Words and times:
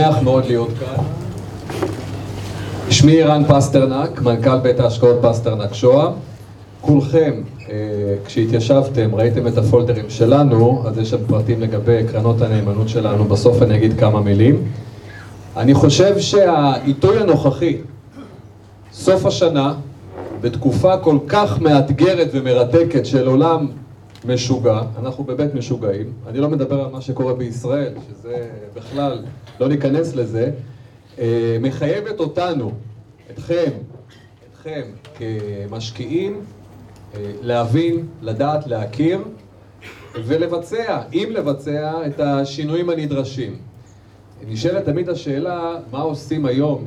שמח 0.00 0.22
מאוד 0.22 0.44
להיות 0.44 0.68
כאן. 0.80 1.04
שמי 2.90 3.22
ערן 3.22 3.42
פסטרנק, 3.48 4.22
מנכ"ל 4.22 4.58
בית 4.58 4.80
ההשקעות 4.80 5.16
פסטרנק 5.22 5.74
שוהם. 5.74 6.12
כולכם, 6.80 7.32
אה, 7.70 7.74
כשהתיישבתם, 8.24 9.14
ראיתם 9.14 9.46
את 9.46 9.58
הפולדרים 9.58 10.10
שלנו, 10.10 10.82
אז 10.86 10.98
יש 10.98 11.10
שם 11.10 11.26
פרטים 11.26 11.60
לגבי 11.60 12.04
קרנות 12.12 12.42
הנאמנות 12.42 12.88
שלנו, 12.88 13.24
בסוף 13.24 13.62
אני 13.62 13.76
אגיד 13.76 14.00
כמה 14.00 14.20
מילים. 14.20 14.62
אני 15.56 15.74
חושב 15.74 16.18
שהעיתוי 16.18 17.20
הנוכחי, 17.20 17.76
סוף 18.92 19.26
השנה, 19.26 19.74
בתקופה 20.40 20.96
כל 20.96 21.18
כך 21.28 21.60
מאתגרת 21.60 22.28
ומרתקת 22.32 23.06
של 23.06 23.26
עולם 23.26 23.66
משוגע, 24.24 24.82
אנחנו 24.98 25.24
בבית 25.24 25.54
משוגעים, 25.54 26.12
אני 26.26 26.38
לא 26.38 26.48
מדבר 26.48 26.80
על 26.80 26.90
מה 26.90 27.00
שקורה 27.00 27.34
בישראל, 27.34 27.94
שזה 28.08 28.50
בכלל, 28.74 29.24
לא 29.60 29.68
ניכנס 29.68 30.14
לזה, 30.14 30.50
אה, 31.18 31.58
מחייבת 31.60 32.20
אותנו, 32.20 32.72
אתכם, 33.30 33.70
אתכם 34.50 34.82
כמשקיעים, 35.14 36.40
אה, 37.14 37.32
להבין, 37.42 38.06
לדעת, 38.22 38.66
להכיר 38.66 39.18
ולבצע, 40.14 41.02
אם 41.12 41.28
לבצע, 41.30 42.06
את 42.06 42.20
השינויים 42.20 42.90
הנדרשים. 42.90 43.56
נשאלת 44.48 44.84
תמיד 44.84 45.08
השאלה, 45.08 45.78
מה 45.92 46.00
עושים 46.00 46.46
היום? 46.46 46.84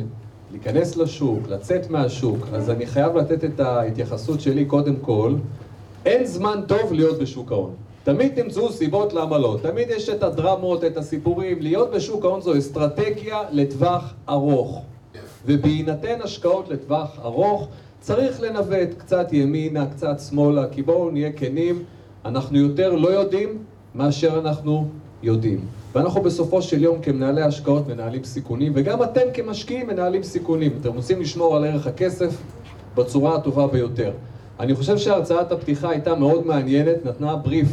להיכנס 0.52 0.98
לשוק, 0.98 1.40
לצאת 1.50 1.90
מהשוק, 1.90 2.48
אז 2.54 2.70
אני 2.70 2.86
חייב 2.86 3.18
לתת 3.18 3.44
את 3.44 3.60
ההתייחסות 3.60 4.42
שלי 4.42 4.66
קודם 4.66 4.96
כל 4.96 5.36
אין 6.06 6.26
זמן 6.26 6.62
טוב 6.68 6.94
להיות 6.94 7.20
בשוק 7.20 7.52
ההון. 7.52 7.74
תמיד 8.04 8.42
תמצאו 8.42 8.72
סיבות 8.72 9.14
למה 9.14 9.38
לא. 9.38 9.58
תמיד 9.62 9.90
יש 9.90 10.10
את 10.10 10.24
הדרמות, 10.24 10.84
את 10.84 10.98
הסיפורים. 10.98 11.62
להיות 11.62 11.92
בשוק 11.92 12.26
ההון 12.26 12.42
זו 12.42 12.58
אסטרטגיה 12.58 13.42
לטווח 13.52 14.14
ארוך. 14.30 14.82
ובהינתן 15.46 16.22
השקעות 16.24 16.70
לטווח 16.70 17.20
ארוך, 17.24 17.68
צריך 18.00 18.42
לנווט 18.42 18.90
קצת 18.98 19.34
ימינה, 19.34 19.86
קצת 19.86 20.20
שמאלה, 20.30 20.68
כי 20.72 20.82
בואו 20.82 21.12
נהיה 21.12 21.32
כנים, 21.32 21.84
אנחנו 22.26 22.58
יותר 22.58 22.96
לא 22.96 23.10
יודעים 23.10 23.58
מאשר 23.96 24.40
אנחנו 24.40 24.88
יודעים. 25.24 25.66
ואנחנו 25.94 26.22
בסופו 26.22 26.62
של 26.62 26.84
יום 26.84 27.02
כמנהלי 27.02 27.42
השקעות 27.42 27.88
מנהלים 27.88 28.24
סיכונים, 28.24 28.72
וגם 28.76 29.04
אתם 29.04 29.22
כמשקיעים 29.34 29.88
מנהלים 29.88 30.24
סיכונים. 30.24 30.72
אתם 30.82 30.94
רוצים 30.96 31.22
לשמור 31.22 31.58
על 31.58 31.66
ערך 31.66 31.88
הכסף 31.88 32.38
בצורה 32.96 33.36
הטובה 33.36 33.68
ביותר. 33.68 34.12
אני 34.60 34.76
חושב 34.76 34.98
שהרצאת 34.98 35.52
הפתיחה 35.52 35.90
הייתה 35.90 36.16
מאוד 36.16 36.48
מעניינת, 36.48 37.06
נתנה 37.06 37.36
בריף 37.36 37.68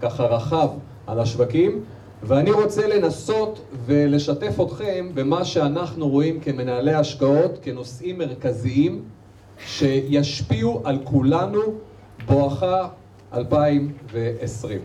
ככה 0.00 0.24
רחב 0.24 0.68
על 1.06 1.20
השווקים, 1.20 1.80
ואני 2.22 2.50
רוצה 2.50 2.86
לנסות 2.86 3.60
ולשתף 3.86 4.60
אתכם 4.60 5.08
במה 5.14 5.44
שאנחנו 5.44 6.08
רואים 6.08 6.40
כמנהלי 6.40 6.94
השקעות, 6.94 7.58
כנושאים 7.62 8.18
מרכזיים 8.18 9.02
שישפיעו 9.66 10.80
על 10.84 10.98
כולנו 11.04 11.60
בואכה 12.26 12.88
2020. 13.34 14.78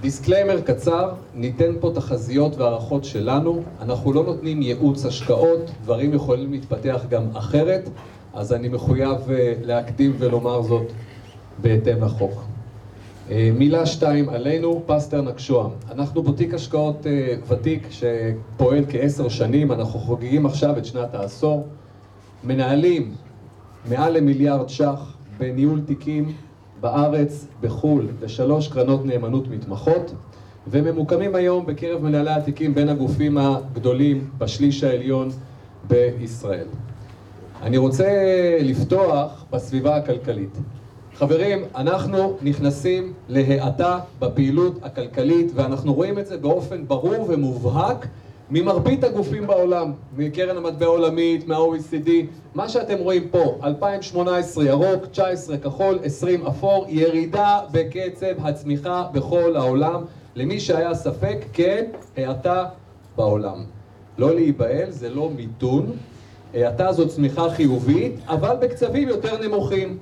disclaimer 0.00 0.60
קצר, 0.60 1.10
ניתן 1.34 1.72
פה 1.80 1.90
תחזיות 1.94 2.56
והערכות 2.56 3.04
שלנו, 3.04 3.62
אנחנו 3.80 4.12
לא 4.12 4.24
נותנים 4.24 4.62
ייעוץ 4.62 5.06
השקעות, 5.06 5.70
דברים 5.82 6.14
יכולים 6.14 6.52
להתפתח 6.52 7.04
גם 7.08 7.22
אחרת, 7.34 7.88
אז 8.34 8.52
אני 8.52 8.68
מחויב 8.68 9.30
אה, 9.30 9.54
להקדים 9.62 10.12
ולומר 10.18 10.62
זאת 10.62 10.92
בהתאם 11.62 12.04
לחוק. 12.04 12.32
אה, 13.30 13.50
מילה 13.54 13.86
שתיים 13.86 14.28
עלינו, 14.28 14.82
פסטרנק 14.86 15.38
שוהם. 15.38 15.70
אנחנו 15.90 16.22
בוטיק 16.22 16.54
השקעות 16.54 17.06
אה, 17.06 17.34
ותיק 17.48 17.88
שפועל 17.90 18.84
כעשר 18.88 19.28
שנים, 19.28 19.72
אנחנו 19.72 20.00
חוגגים 20.00 20.46
עכשיו 20.46 20.78
את 20.78 20.84
שנת 20.84 21.14
העשור. 21.14 21.66
מנהלים 22.44 23.14
מעל 23.88 24.16
למיליארד 24.16 24.68
ש"ח 24.68 25.16
בניהול 25.38 25.80
תיקים 25.86 26.32
בארץ, 26.80 27.46
בחו"ל, 27.60 28.08
לשלוש 28.22 28.68
קרנות 28.68 29.06
נאמנות 29.06 29.48
מתמחות, 29.48 30.14
וממוקמים 30.66 31.34
היום 31.34 31.66
בקרב 31.66 32.02
מנהלי 32.02 32.30
התיקים 32.30 32.74
בין 32.74 32.88
הגופים 32.88 33.38
הגדולים 33.38 34.30
בשליש 34.38 34.84
העליון 34.84 35.28
בישראל. 35.88 36.66
אני 37.64 37.76
רוצה 37.76 38.08
לפתוח 38.60 39.44
בסביבה 39.50 39.96
הכלכלית. 39.96 40.58
חברים, 41.14 41.64
אנחנו 41.76 42.36
נכנסים 42.42 43.12
להאטה 43.28 43.98
בפעילות 44.18 44.78
הכלכלית 44.82 45.52
ואנחנו 45.54 45.94
רואים 45.94 46.18
את 46.18 46.26
זה 46.26 46.36
באופן 46.36 46.86
ברור 46.86 47.26
ומובהק 47.28 48.06
ממרבית 48.50 49.04
הגופים 49.04 49.46
בעולם, 49.46 49.92
מקרן 50.16 50.56
המטבע 50.56 50.86
העולמית, 50.86 51.48
מה-OECD, 51.48 52.10
מה 52.54 52.68
שאתם 52.68 52.98
רואים 52.98 53.28
פה, 53.30 53.58
2018 53.64 54.64
ירוק, 54.64 55.06
19 55.06 55.58
כחול, 55.58 55.98
20 56.04 56.46
אפור, 56.46 56.86
ירידה 56.88 57.60
בקצב 57.72 58.46
הצמיחה 58.46 59.06
בכל 59.12 59.56
העולם. 59.56 60.04
למי 60.34 60.60
שהיה 60.60 60.94
ספק, 60.94 61.38
כן, 61.52 61.84
האטה 62.16 62.64
בעולם. 63.16 63.64
לא 64.18 64.34
להיבהל, 64.34 64.90
זה 64.90 65.10
לא 65.10 65.30
מיתון, 65.36 65.92
האטה 66.54 66.92
זאת 66.92 67.08
צמיחה 67.08 67.50
חיובית, 67.50 68.14
אבל 68.26 68.56
בקצבים 68.60 69.08
יותר 69.08 69.46
נמוכים. 69.46 69.98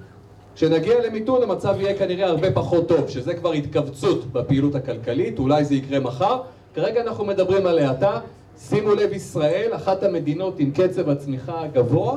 כשנגיע 0.54 1.06
למיתון 1.06 1.42
המצב 1.42 1.74
יהיה 1.80 1.98
כנראה 1.98 2.26
הרבה 2.26 2.52
פחות 2.52 2.88
טוב, 2.88 3.08
שזה 3.08 3.34
כבר 3.34 3.52
התכווצות 3.52 4.32
בפעילות 4.32 4.74
הכלכלית, 4.74 5.38
אולי 5.38 5.64
זה 5.64 5.74
יקרה 5.74 6.00
מחר. 6.00 6.40
כרגע 6.74 7.02
אנחנו 7.02 7.24
מדברים 7.24 7.66
על 7.66 7.78
האטה, 7.78 8.20
שימו 8.58 8.94
לב 8.94 9.12
ישראל, 9.12 9.70
אחת 9.74 10.02
המדינות 10.02 10.58
עם 10.58 10.70
קצב 10.70 11.08
הצמיחה 11.08 11.62
הגבוה, 11.62 12.16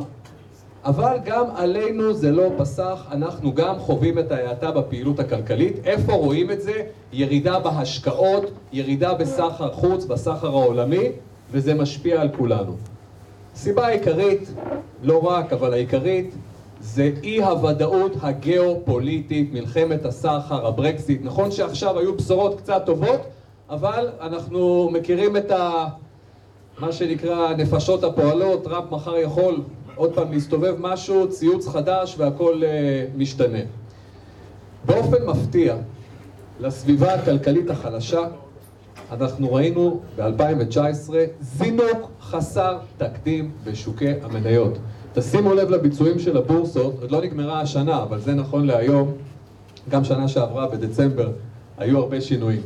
אבל 0.86 1.18
גם 1.26 1.46
עלינו 1.56 2.14
זה 2.14 2.32
לא 2.32 2.50
פסח, 2.58 3.06
אנחנו 3.12 3.54
גם 3.54 3.80
חווים 3.80 4.20
את 4.20 4.32
ההאטה 4.32 4.72
בפעילות 4.72 5.20
הכלכלית. 5.20 5.74
איפה 5.86 6.14
רואים 6.14 6.52
את 6.52 6.62
זה? 6.62 6.84
ירידה 7.14 7.60
בהשקעות, 7.60 8.52
ירידה 8.74 9.14
בסחר 9.14 9.72
חוץ, 9.72 10.06
בסחר 10.06 10.48
העולמי, 10.48 11.10
וזה 11.52 11.74
משפיע 11.74 12.22
על 12.22 12.30
כולנו. 12.38 12.76
סיבה 13.56 13.88
העיקרית, 13.88 14.54
לא 15.04 15.20
רק, 15.30 15.54
אבל 15.54 15.74
העיקרית, 15.74 16.36
זה 16.80 17.12
אי 17.24 17.44
הוודאות 17.44 18.12
הגיאופוליטית, 18.22 19.54
מלחמת 19.54 20.06
הסחר, 20.06 20.68
הברקזיט. 20.68 21.22
נכון 21.24 21.52
שעכשיו 21.52 22.00
היו 22.00 22.16
בשורות 22.16 22.62
קצת 22.62 22.84
טובות, 22.86 23.22
אבל 23.70 24.10
אנחנו 24.22 24.90
מכירים 24.94 25.38
את 25.38 25.52
ה... 25.52 25.88
מה 26.80 26.92
שנקרא 26.92 27.54
נפשות 27.54 28.04
הפועלות, 28.04 28.64
טראמפ 28.64 28.92
מחר 28.92 29.18
יכול 29.18 29.62
עוד 29.96 30.14
פעם 30.14 30.32
להסתובב 30.32 30.76
משהו, 30.80 31.30
ציוץ 31.30 31.68
חדש 31.68 32.16
והכל 32.18 32.62
uh, 32.62 33.18
משתנה. 33.18 33.60
באופן 34.86 35.26
מפתיע, 35.26 35.76
לסביבה 36.60 37.14
הכלכלית 37.14 37.70
החלשה, 37.70 38.28
אנחנו 39.12 39.54
ראינו 39.54 40.00
ב-2019 40.18 41.14
זינוק 41.42 42.12
חסר 42.22 42.78
תקדים 42.98 43.52
בשוקי 43.64 44.12
המניות. 44.22 44.78
תשימו 45.14 45.54
לב 45.54 45.70
לביצועים 45.70 46.20
של 46.20 46.38
הבורסות, 46.38 46.94
עוד 47.02 47.12
לא 47.12 47.22
נגמרה 47.22 47.62
השנה, 47.62 48.04
אבל 48.04 48.20
זה 48.20 48.34
נכון 48.34 48.66
להיום, 48.66 49.12
גם 49.90 50.04
שנה 50.04 50.28
שעברה 50.28 50.68
בדצמבר 50.68 51.32
היו 51.78 51.98
הרבה 51.98 52.22
שינויים. 52.22 52.62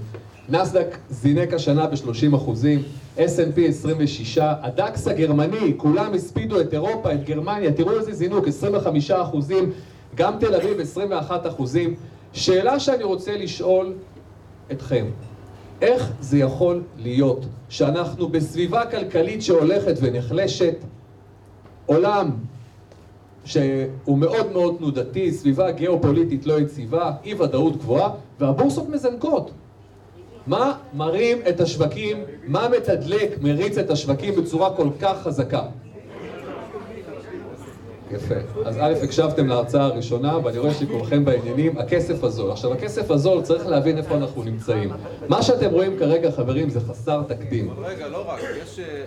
נסדק 0.49 0.97
זינק 1.09 1.53
השנה 1.53 1.87
ב-30 1.87 2.35
אחוזים, 2.35 2.83
S&P 3.17 3.61
26, 3.67 4.37
הדקס 4.41 5.07
הגרמני, 5.07 5.73
כולם 5.77 6.13
הספידו 6.13 6.61
את 6.61 6.73
אירופה, 6.73 7.13
את 7.13 7.23
גרמניה, 7.23 7.73
תראו 7.73 7.99
איזה 7.99 8.13
זינוק, 8.13 8.47
25 8.47 9.11
אחוזים, 9.11 9.71
גם 10.15 10.33
תל 10.39 10.55
אביב 10.55 10.79
21 10.79 11.47
אחוזים. 11.47 11.95
שאלה 12.33 12.79
שאני 12.79 13.03
רוצה 13.03 13.37
לשאול 13.37 13.93
אתכם, 14.71 15.05
איך 15.81 16.11
זה 16.19 16.37
יכול 16.37 16.83
להיות 16.97 17.45
שאנחנו 17.69 18.27
בסביבה 18.29 18.85
כלכלית 18.85 19.41
שהולכת 19.41 19.95
ונחלשת, 20.01 20.75
עולם 21.85 22.31
שהוא 23.45 24.17
מאוד 24.17 24.51
מאוד 24.51 24.75
תנודתי, 24.77 25.31
סביבה 25.31 25.71
גיאופוליטית 25.71 26.45
לא 26.45 26.59
יציבה, 26.59 27.11
אי 27.23 27.33
ודאות 27.33 27.77
גבוהה, 27.77 28.09
והבורסות 28.39 28.89
מזנקות. 28.89 29.51
מה 30.47 30.77
מרים 30.93 31.37
את 31.49 31.59
השווקים, 31.61 32.17
מה 32.47 32.67
מתדלק, 32.69 33.37
מריץ 33.41 33.77
את 33.77 33.89
השווקים 33.89 34.35
בצורה 34.35 34.75
כל 34.75 34.89
כך 35.01 35.23
חזקה? 35.23 35.61
יפה. 38.11 38.35
אז 38.65 38.77
א', 38.79 38.93
הקשבתם 39.03 39.47
להרצאה 39.47 39.83
הראשונה, 39.85 40.37
ואני 40.43 40.57
רואה 40.57 40.73
שכולכם 40.73 41.25
בעניינים. 41.25 41.77
הכסף 41.77 42.23
הזול. 42.23 42.51
עכשיו, 42.51 42.73
הכסף 42.73 43.11
הזול, 43.11 43.41
צריך 43.41 43.67
להבין 43.67 43.97
איפה 43.97 44.15
אנחנו 44.15 44.43
נמצאים. 44.43 44.91
מה 45.27 45.43
שאתם 45.43 45.69
רואים 45.71 45.99
כרגע, 45.99 46.31
חברים, 46.31 46.69
זה 46.69 46.79
חסר 46.79 47.21
תקדים. 47.27 47.73
רגע, 47.81 48.07
לא 48.07 48.23
רק, 48.27 48.39
יש, 48.63 48.79
אה, 48.79 49.03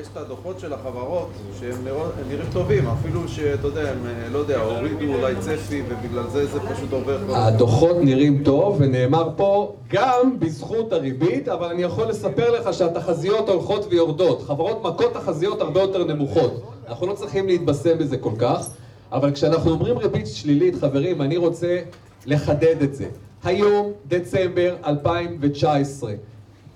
יש 0.00 0.06
את 0.12 0.16
הדוחות 0.16 0.60
של 0.60 0.72
החברות 0.72 1.28
שהם 1.60 1.84
נראים 2.28 2.46
טובים, 2.52 2.86
אפילו 2.86 3.28
שאתה 3.28 3.66
יודע, 3.66 3.80
הם, 3.80 4.06
אה, 4.06 4.28
לא 4.32 4.38
יודע, 4.38 4.60
הורידו 4.60 5.14
אולי 5.14 5.34
צפי 5.40 5.82
ובגלל 5.88 6.24
זה 6.28 6.46
זה 6.46 6.60
פשוט 6.60 6.92
עובר. 6.92 7.18
הדוחות 7.30 7.96
נראים 8.00 8.42
טוב, 8.44 8.76
ונאמר 8.80 9.28
פה 9.36 9.74
גם 9.92 10.38
בזכות 10.38 10.92
הריבית, 10.92 11.48
אבל 11.48 11.66
אני 11.66 11.82
יכול 11.82 12.08
לספר 12.08 12.50
לך 12.50 12.74
שהתחזיות 12.74 13.48
הולכות 13.48 13.86
ויורדות. 13.90 14.42
חברות 14.42 14.82
מכות 14.84 15.14
תחזיות 15.14 15.60
הרבה 15.60 15.80
יותר 15.80 16.04
נמוכות. 16.04 16.71
אנחנו 16.88 17.06
לא 17.06 17.14
צריכים 17.14 17.46
להתבשם 17.46 17.98
בזה 17.98 18.16
כל 18.16 18.32
כך, 18.38 18.68
אבל 19.12 19.32
כשאנחנו 19.32 19.70
אומרים 19.70 19.98
ריבית 19.98 20.26
שלילית, 20.26 20.74
חברים, 20.74 21.22
אני 21.22 21.36
רוצה 21.36 21.78
לחדד 22.26 22.82
את 22.82 22.94
זה. 22.94 23.08
היום, 23.44 23.92
דצמבר 24.08 24.76
2019, 24.86 26.12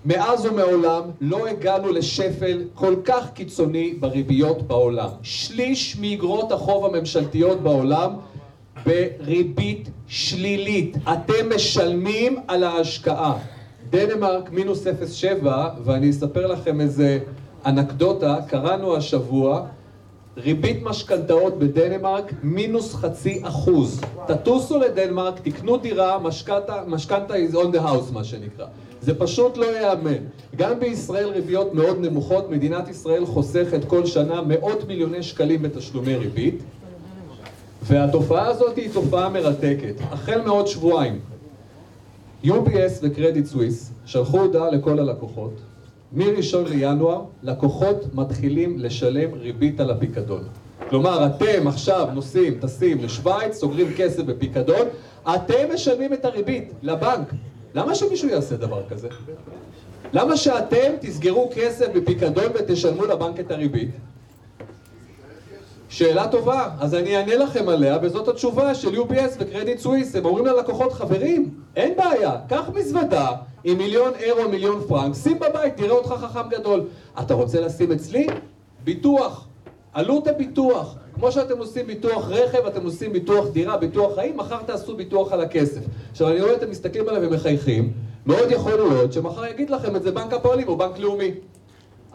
מאז 0.05 0.47
ומעולם 0.47 1.03
לא 1.21 1.49
הגענו 1.49 1.93
לשפל 1.93 2.65
כל 2.75 2.95
כך 3.05 3.31
קיצוני 3.35 3.95
בריביות 4.01 4.63
בעולם. 4.63 5.09
שליש 5.23 5.97
מאגרות 6.01 6.53
החוב 6.53 6.85
הממשלתיות 6.85 7.61
בעולם 7.61 8.11
בריבית 8.87 9.89
שלילית. 10.07 10.97
אתם 11.13 11.57
משלמים 11.57 12.39
על 12.49 12.65
ההשקעה. 12.65 13.39
דנמרק 13.91 14.51
מינוס 14.51 14.87
0.7, 14.87 15.47
ואני 15.85 16.11
אספר 16.11 16.47
לכם 16.47 16.81
איזה 16.81 17.19
אנקדוטה, 17.67 18.37
קראנו 18.49 18.97
השבוע, 18.97 19.67
ריבית 20.37 20.83
משכנתאות 20.83 21.59
בדנמרק 21.59 22.33
מינוס 22.43 22.95
חצי 22.95 23.41
אחוז. 23.43 24.01
תטוסו 24.27 24.79
לדנמרק, 24.79 25.41
תקנו 25.41 25.77
דירה, 25.77 26.19
משכנתה 26.87 27.35
is 27.35 27.55
on 27.55 27.77
the 27.77 27.79
house 27.79 28.13
מה 28.13 28.25
שנקרא. 28.25 28.67
זה 29.01 29.19
פשוט 29.19 29.57
לא 29.57 29.65
ייאמן. 29.65 30.25
גם 30.57 30.81
בישראל 30.81 31.29
ריביות 31.29 31.75
מאוד 31.75 32.01
נמוכות, 32.01 32.51
מדינת 32.51 32.89
ישראל 32.89 33.27
חוסכת 33.27 33.85
כל 33.87 34.07
שנה 34.07 34.43
מאות 34.43 34.89
מיליוני 34.89 35.23
שקלים 35.23 35.63
בתשלומי 35.63 36.17
ריבית. 36.17 36.63
והתופעה 37.83 38.47
הזאת 38.47 38.77
היא 38.77 38.91
תופעה 38.93 39.29
מרתקת. 39.29 39.95
החל 40.11 40.41
מעוד 40.41 40.67
שבועיים, 40.67 41.21
UBS 42.45 42.93
וקרדיט 43.03 43.47
סוויס 43.47 43.93
שלחו 44.07 44.41
הודעה 44.41 44.71
לכל 44.71 44.99
הלקוחות, 44.99 45.53
מראשון 46.13 46.65
לינואר, 46.69 47.23
לקוחות 47.43 48.15
מתחילים 48.15 48.79
לשלם 48.79 49.35
ריבית 49.35 49.81
על 49.81 49.91
הפיקדון. 49.91 50.45
כלומר, 50.89 51.27
אתם 51.27 51.69
עכשיו 51.69 52.09
נוסעים, 52.15 52.59
טסים 52.61 53.05
לשוויץ, 53.05 53.55
סוגרים 53.55 53.87
כסף 53.97 54.23
בפיקדון, 54.23 54.87
אתם 55.35 55.75
משלמים 55.75 56.13
את 56.13 56.25
הריבית 56.25 56.73
לבנק. 56.83 57.29
למה 57.75 57.95
שמישהו 57.95 58.29
יעשה 58.29 58.57
דבר 58.57 58.83
כזה? 58.89 59.09
למה 60.13 60.37
שאתם 60.37 60.93
תסגרו 61.01 61.51
כסף 61.55 61.87
בפיקדון 61.95 62.45
ותשלמו 62.55 63.05
לבנק 63.05 63.41
את 63.41 63.51
הריבית? 63.51 63.91
שאלה 65.97 66.29
טובה, 66.29 66.69
אז 66.81 66.95
אני 66.95 67.17
אענה 67.17 67.37
לכם 67.37 67.69
עליה, 67.69 67.99
וזאת 68.03 68.29
התשובה 68.29 68.75
של 68.75 68.95
UBS 68.95 69.37
וקרדיט 69.39 69.79
סוויס. 69.79 70.17
הם 70.17 70.25
אומרים 70.25 70.47
ללקוחות, 70.47 70.93
חברים, 70.93 71.51
אין 71.77 71.97
בעיה, 71.97 72.33
קח 72.49 72.71
מזוודה 72.75 73.29
עם 73.65 73.79
מיליון 73.79 74.13
אירו, 74.19 74.49
מיליון 74.49 74.81
פרנק, 74.89 75.15
שים 75.15 75.39
בבית, 75.39 75.77
תראה 75.77 75.91
אותך 75.91 76.09
חכם 76.09 76.49
גדול. 76.49 76.85
אתה 77.21 77.35
רוצה 77.35 77.61
לשים 77.61 77.93
אצלי? 77.93 78.27
ביטוח. 78.85 79.47
עלות 79.93 80.29
הביטוח. 80.29 80.97
כמו 81.15 81.33
שאתם 81.33 81.59
עושים 81.59 81.87
ביטוח 81.87 82.29
רכב, 82.29 82.67
אתם 82.67 82.85
עושים 82.85 83.13
ביטוח 83.13 83.47
דירה, 83.49 83.77
ביטוח 83.77 84.15
חיים, 84.15 84.37
מחר 84.37 84.63
תעשו 84.67 84.97
ביטוח 84.97 85.33
על 85.33 85.41
הכסף. 85.41 85.81
עכשיו, 86.11 86.29
אני 86.29 86.41
רואה 86.41 86.55
אתם 86.55 86.71
מסתכלים 86.71 87.09
עליהם 87.09 87.27
ומחייכים, 87.27 87.93
מאוד 88.27 88.51
יכול 88.51 88.73
להיות 88.73 89.13
שמחר 89.13 89.47
יגיד 89.47 89.71
לכם 89.71 89.97
את 89.97 90.03
זה 90.03 90.13
בנק 90.13 90.33
הפועלים 90.33 90.69
או 90.69 90.77
בנק 90.77 90.99
לאומי. 90.99 91.31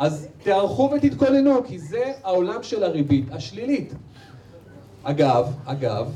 אז 0.01 0.27
תערכו 0.43 0.91
ותתכוננו, 0.95 1.63
כי 1.67 1.79
זה 1.79 2.11
העולם 2.23 2.63
של 2.63 2.83
הריבית 2.83 3.25
השלילית. 3.31 3.93
אגב, 5.03 5.53
אגב, 5.65 6.07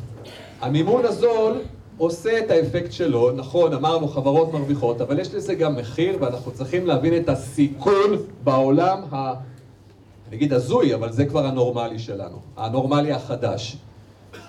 המימון 0.61 1.05
הזול 1.05 1.61
עושה 1.97 2.39
את 2.39 2.51
האפקט 2.51 2.91
שלו, 2.91 3.31
נכון, 3.31 3.73
אמרנו 3.73 4.07
חברות 4.07 4.53
מרוויחות, 4.53 5.01
אבל 5.01 5.19
יש 5.19 5.33
לזה 5.33 5.55
גם 5.55 5.75
מחיר, 5.75 6.17
ואנחנו 6.21 6.51
צריכים 6.51 6.87
להבין 6.87 7.17
את 7.17 7.29
הסיכון 7.29 8.09
בעולם 8.43 9.01
ה... 9.11 9.33
אני 10.27 10.35
אגיד 10.35 10.53
הזוי, 10.53 10.95
אבל 10.95 11.11
זה 11.11 11.25
כבר 11.25 11.45
הנורמלי 11.45 11.99
שלנו, 11.99 12.37
הנורמלי 12.57 13.11
החדש. 13.11 13.77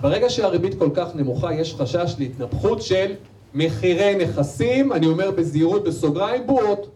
ברגע 0.00 0.30
שהריבית 0.30 0.78
כל 0.78 0.90
כך 0.94 1.14
נמוכה, 1.14 1.54
יש 1.54 1.74
חשש 1.74 2.14
להתנפחות 2.18 2.82
של 2.82 3.14
מחירי 3.54 4.14
נכסים, 4.24 4.92
אני 4.92 5.06
אומר 5.06 5.30
בזהירות 5.30 5.84
בסוגריים, 5.84 6.46
בועות. 6.46 6.95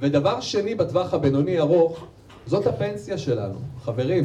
ודבר 0.00 0.40
שני, 0.40 0.74
בטווח 0.74 1.14
הבינוני 1.14 1.58
ארוך, 1.58 2.04
זאת 2.46 2.66
הפנסיה 2.66 3.18
שלנו, 3.18 3.58
חברים. 3.84 4.24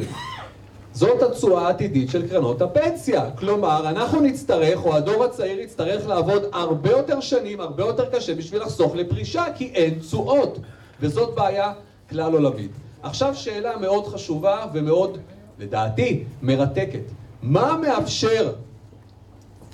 זאת 0.92 1.22
התשואה 1.22 1.66
העתידית 1.66 2.10
של 2.10 2.28
קרנות 2.28 2.62
הפנסיה. 2.62 3.30
כלומר, 3.30 3.88
אנחנו 3.88 4.20
נצטרך, 4.20 4.84
או 4.84 4.96
הדור 4.96 5.24
הצעיר 5.24 5.60
יצטרך 5.60 6.06
לעבוד 6.06 6.42
הרבה 6.52 6.90
יותר 6.90 7.20
שנים, 7.20 7.60
הרבה 7.60 7.84
יותר 7.84 8.10
קשה 8.10 8.34
בשביל 8.34 8.62
לחסוך 8.62 8.94
לפרישה, 8.94 9.44
כי 9.56 9.72
אין 9.74 9.98
תשואות. 9.98 10.58
וזאת 11.00 11.34
בעיה 11.34 11.72
כלל 12.10 12.32
עולמית. 12.32 12.70
עכשיו 13.02 13.34
שאלה 13.34 13.78
מאוד 13.78 14.06
חשובה 14.06 14.66
ומאוד, 14.72 15.18
לדעתי, 15.58 16.24
מרתקת. 16.42 17.04
מה 17.42 17.76
מאפשר 17.76 18.52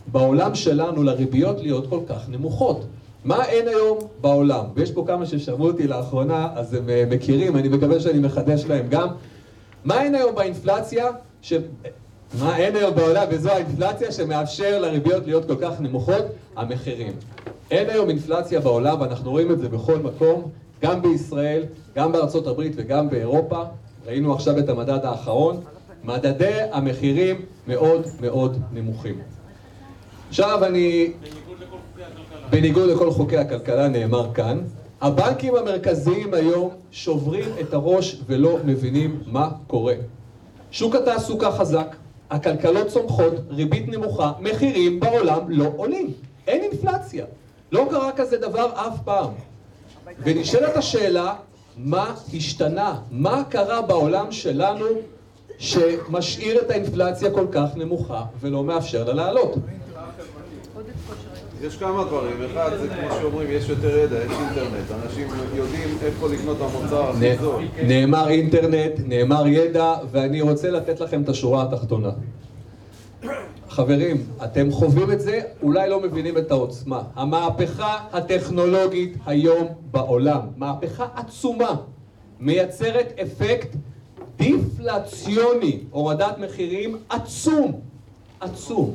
בעולם 0.07 0.55
שלנו 0.55 1.03
לריביות 1.03 1.61
להיות 1.61 1.87
כל 1.89 2.01
כך 2.09 2.29
נמוכות? 2.29 2.85
מה 3.27 3.45
אין 3.45 3.69
היום 3.69 3.99
בעולם? 4.21 4.65
ויש 4.75 4.91
פה 4.91 5.05
כמה 5.07 5.27
ששמעו 5.27 5.67
אותי 5.67 5.87
לאחרונה, 5.87 6.49
אז 6.55 6.75
הם 6.75 6.91
אה, 6.91 7.05
מכירים, 7.11 7.57
אני 7.57 7.69
מקווה 7.69 8.01
שאני 8.01 8.19
מחדש 8.19 8.65
להם 8.65 8.89
גם. 8.89 9.09
מה 9.85 10.03
אין 10.03 10.15
היום 10.15 10.35
באינפלציה? 10.35 11.07
ש... 11.43 11.53
מה 12.41 12.57
אין 12.57 12.77
היום 12.77 12.95
בעולם, 12.95 13.27
וזו 13.31 13.51
האינפלציה 13.51 14.13
שמאפשר 14.13 14.79
לריביות 14.81 15.27
להיות 15.27 15.45
כל 15.45 15.57
כך 15.61 15.81
נמוכות? 15.81 16.25
המחירים. 16.57 17.13
אין 17.71 17.91
היום 17.91 18.09
אינפלציה 18.09 18.61
בעולם, 18.61 19.01
ואנחנו 19.01 19.31
רואים 19.31 19.53
את 19.53 19.59
זה 19.59 19.69
בכל 19.69 19.99
מקום, 19.99 20.51
גם 20.83 21.03
בישראל, 21.03 21.65
גם 21.97 22.13
בארצות 22.13 22.47
הברית 22.47 22.73
וגם 22.77 23.11
באירופה. 23.11 23.63
ראינו 24.07 24.35
עכשיו 24.35 24.59
את 24.59 24.69
המדד 24.69 25.05
האחרון. 25.05 25.61
מדדי 26.05 26.59
המחירים 26.73 27.41
מאוד 27.69 28.07
מאוד 28.21 28.61
נמוכים. 28.73 29.19
עכשיו 30.29 30.65
אני... 30.65 31.13
בניגוד 32.51 32.91
לכל 32.91 33.11
חוקי 33.11 33.37
הכלכלה 33.37 33.89
נאמר 33.89 34.35
כאן, 34.35 34.61
הבנקים 35.01 35.57
המרכזיים 35.57 36.35
היום 36.35 36.71
שוברים 36.91 37.49
את 37.61 37.75
הראש 37.75 38.17
ולא 38.27 38.59
מבינים 38.65 39.21
מה 39.27 39.49
קורה. 39.67 39.95
שוק 40.71 40.95
התעסוקה 40.95 41.51
חזק, 41.51 41.97
הכלכלות 42.31 42.87
צומחות, 42.87 43.33
ריבית 43.51 43.89
נמוכה, 43.89 44.33
מחירים 44.41 45.01
בעולם 45.01 45.41
לא 45.49 45.73
עולים. 45.77 46.13
אין 46.47 46.63
אינפלציה. 46.63 47.25
לא 47.73 47.87
קרה 47.91 48.13
כזה 48.13 48.37
דבר 48.37 48.73
אף 48.75 48.99
פעם. 49.05 49.31
ונשאלת 50.19 50.77
השאלה, 50.77 51.35
מה 51.77 52.15
השתנה? 52.35 53.01
מה 53.11 53.45
קרה 53.49 53.83
בעולם 53.83 54.33
שלנו 54.33 54.87
שמשאיר 55.59 56.61
את 56.61 56.71
האינפלציה 56.71 57.31
כל 57.31 57.47
כך 57.53 57.77
נמוכה 57.77 58.25
ולא 58.41 58.65
מאפשר 58.65 59.05
לה 59.05 59.15
לעלות? 59.15 59.55
יש 61.63 61.77
כמה 61.77 62.05
דברים, 62.05 62.37
אחד 62.53 62.71
זה 62.81 62.89
כמו 62.89 63.09
שאומרים, 63.21 63.49
יש 63.51 63.69
יותר 63.69 63.99
ידע, 63.99 64.17
יש 64.17 64.31
אינטרנט, 64.31 65.05
אנשים 65.05 65.29
יודעים 65.55 65.99
איפה 66.03 66.29
לקנות 66.29 66.57
המוצר 66.61 67.11
הכי 67.11 67.37
זול. 67.37 67.65
נאמר 67.87 68.29
אינטרנט, 68.29 68.93
נאמר 69.07 69.47
ידע, 69.47 69.95
ואני 70.11 70.41
רוצה 70.41 70.71
לתת 70.71 71.01
לכם 71.01 71.23
את 71.23 71.29
השורה 71.29 71.63
התחתונה. 71.63 72.11
חברים, 73.69 74.17
אתם 74.45 74.71
חווים 74.71 75.13
את 75.13 75.21
זה, 75.21 75.41
אולי 75.63 75.91
לא 75.91 76.01
מבינים 76.01 76.39
את 76.39 76.51
העוצמה. 76.51 77.03
המהפכה 77.15 77.99
הטכנולוגית 78.13 79.17
היום 79.27 79.67
בעולם, 79.91 80.41
מהפכה 80.57 81.07
עצומה, 81.17 81.77
מייצרת 82.41 83.13
אפקט 83.23 83.69
דיפלציוני, 84.37 85.79
הורדת 85.91 86.39
מחירים 86.39 86.97
עצום, 87.09 87.81
עצום. 88.41 88.95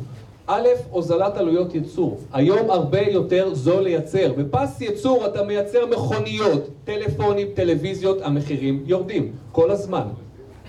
א', 0.54 0.68
הוזלת 0.90 1.38
עלויות 1.38 1.76
ייצור. 1.76 2.18
היום 2.34 2.72
הרבה 2.72 3.02
יותר 3.02 3.54
זול 3.54 3.84
לייצר. 3.84 4.34
בפס 4.38 4.82
ייצור 4.82 5.26
אתה 5.26 5.44
מייצר 5.44 5.86
מכוניות, 5.86 6.70
טלפונים, 6.84 7.48
טלוויזיות, 7.54 8.22
המחירים 8.22 8.84
יורדים 8.86 9.32
כל 9.52 9.72
הזמן. 9.72 10.08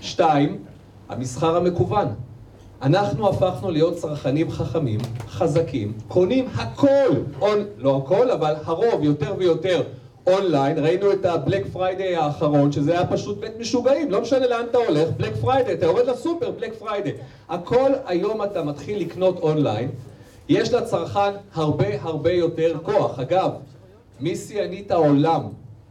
שתיים, 0.01 0.57
המסחר 1.09 1.55
המקוון. 1.55 2.07
אנחנו 2.81 3.29
הפכנו 3.29 3.71
להיות 3.71 3.95
צרכנים 3.95 4.51
חכמים, 4.51 4.99
חזקים, 5.27 5.93
קונים 6.07 6.45
הכל, 6.55 7.15
און, 7.41 7.59
לא 7.77 8.01
הכל, 8.03 8.31
אבל 8.31 8.53
הרוב 8.65 9.03
יותר 9.03 9.33
ויותר 9.37 9.83
אונליין, 10.27 10.77
ראינו 10.77 11.11
את 11.11 11.25
ה 11.25 11.32
Black 11.32 11.65
Friday 11.73 12.15
האחרון, 12.15 12.71
שזה 12.71 12.91
היה 12.91 13.07
פשוט 13.07 13.37
בית 13.39 13.59
משוגעים, 13.59 14.11
לא 14.11 14.21
משנה 14.21 14.47
לאן 14.47 14.65
אתה 14.69 14.77
הולך, 14.77 15.09
Black 15.17 15.35
Friday, 15.41 15.73
אתה 15.73 15.85
יורד 15.85 16.05
לסופר, 16.05 16.51
Black 16.51 16.73
Friday. 16.73 17.13
הכל 17.49 17.91
היום 18.05 18.43
אתה 18.43 18.63
מתחיל 18.63 18.99
לקנות 18.99 19.39
אונליין, 19.39 19.89
יש 20.49 20.73
לצרכן 20.73 21.31
הרבה 21.53 21.87
הרבה 22.01 22.31
יותר 22.31 22.77
כוח. 22.83 23.19
אגב, 23.19 23.51
מי 24.19 24.35
שיאנית 24.35 24.91
העולם? 24.91 25.41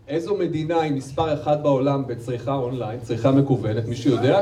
איזו 0.09 0.37
מדינה 0.37 0.81
היא 0.81 0.93
מספר 0.93 1.35
אחד 1.35 1.63
בעולם 1.63 2.07
בצריכה 2.07 2.55
אונליין, 2.55 3.01
צריכה 3.01 3.31
מקוונת, 3.31 3.89
מישהו 3.89 4.11
יודע? 4.11 4.41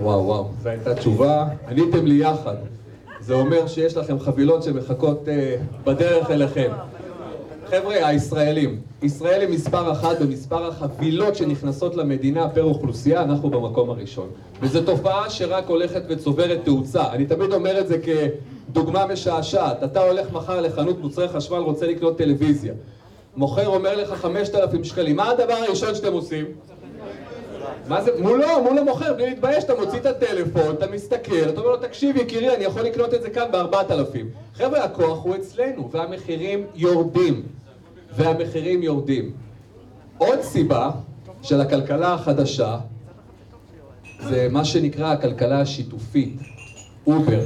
וואו 0.00 0.24
וואו, 0.26 0.48
זו 0.62 0.68
הייתה 0.68 0.94
תשובה, 0.94 1.46
עניתם 1.68 2.06
לי 2.06 2.14
יחד. 2.14 2.56
זה 3.20 3.34
אומר 3.34 3.66
שיש 3.66 3.96
לכם 3.96 4.20
חבילות 4.20 4.62
שמחכות 4.62 5.28
uh, 5.28 5.84
בדרך 5.84 6.30
אליכם. 6.30 6.70
חבר'ה, 7.66 8.06
הישראלים, 8.06 8.80
ישראל 9.02 9.40
היא 9.40 9.48
מספר 9.48 9.92
אחת 9.92 10.20
במספר 10.20 10.66
החבילות 10.68 11.36
שנכנסות 11.36 11.96
למדינה 11.96 12.48
פר 12.48 12.62
אוכלוסייה, 12.62 13.22
אנחנו 13.22 13.50
במקום 13.50 13.90
הראשון. 13.90 14.28
וזו 14.60 14.82
תופעה 14.82 15.30
שרק 15.30 15.68
הולכת 15.68 16.02
וצוברת 16.08 16.64
תאוצה. 16.64 17.12
אני 17.12 17.26
תמיד 17.26 17.52
אומר 17.52 17.80
את 17.80 17.88
זה 17.88 17.96
כדוגמה 17.98 19.06
משעשעת. 19.06 19.82
אתה 19.82 20.00
הולך 20.00 20.32
מחר 20.32 20.60
לחנות 20.60 21.00
מוצרי 21.00 21.28
חשמל, 21.28 21.58
רוצה 21.58 21.86
לקנות 21.86 22.18
טלוויזיה. 22.18 22.74
מוכר 23.36 23.66
אומר 23.66 23.96
לך 23.96 24.12
5,000 24.12 24.84
שקלים, 24.84 25.16
מה 25.16 25.30
הדבר 25.30 25.54
הראשון 25.54 25.94
שאתם 25.94 26.12
עושים? 26.12 26.44
מה 27.88 28.02
זה? 28.02 28.10
מולו, 28.18 28.62
מול 28.62 28.78
המוכר, 28.78 29.14
בלי 29.14 29.26
להתבייש, 29.26 29.64
אתה 29.64 29.74
מוציא 29.74 29.98
את 29.98 30.06
הטלפון, 30.06 30.74
אתה 30.74 30.86
מסתכל, 30.86 31.48
אתה 31.48 31.60
אומר 31.60 31.70
לו, 31.70 31.76
תקשיב 31.76 32.16
יקירי, 32.16 32.56
אני 32.56 32.64
יכול 32.64 32.82
לקנות 32.82 33.14
את 33.14 33.22
זה 33.22 33.30
כאן 33.30 33.44
בארבעת 33.52 33.90
אלפים. 33.90 34.30
חבר'ה, 34.54 34.84
הכוח 34.84 35.24
הוא 35.24 35.36
אצלנו, 35.36 35.90
והמחירים 35.90 36.66
יורדים. 36.74 37.42
והמחירים 38.16 38.82
יורדים. 38.82 39.32
עוד 40.18 40.42
סיבה 40.42 40.90
של 41.42 41.60
הכלכלה 41.60 42.14
החדשה 42.14 42.78
זה 44.20 44.48
מה 44.50 44.64
שנקרא 44.64 45.12
הכלכלה 45.12 45.60
השיתופית, 45.60 46.36
אובר, 47.06 47.40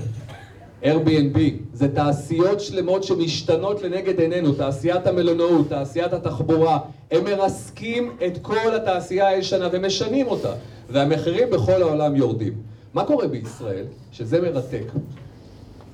Airbnb, 0.83 1.39
זה 1.73 1.95
תעשיות 1.95 2.61
שלמות 2.61 3.05
שמשתנות 3.05 3.83
לנגד 3.83 4.21
עינינו, 4.21 4.53
תעשיית 4.53 5.07
המלונאות, 5.07 5.69
תעשיית 5.69 6.13
התחבורה, 6.13 6.79
הם 7.11 7.25
מרסקים 7.25 8.17
את 8.27 8.39
כל 8.43 8.75
התעשייה 8.77 9.29
הישנה 9.29 9.69
ומשנים 9.73 10.27
אותה, 10.27 10.53
והמחירים 10.91 11.51
בכל 11.51 11.83
העולם 11.83 12.17
יורדים. 12.17 12.53
מה 12.95 13.05
קורה 13.05 13.29
בישראל? 13.29 13.85
שזה 14.13 14.41
מרתק. 14.41 14.85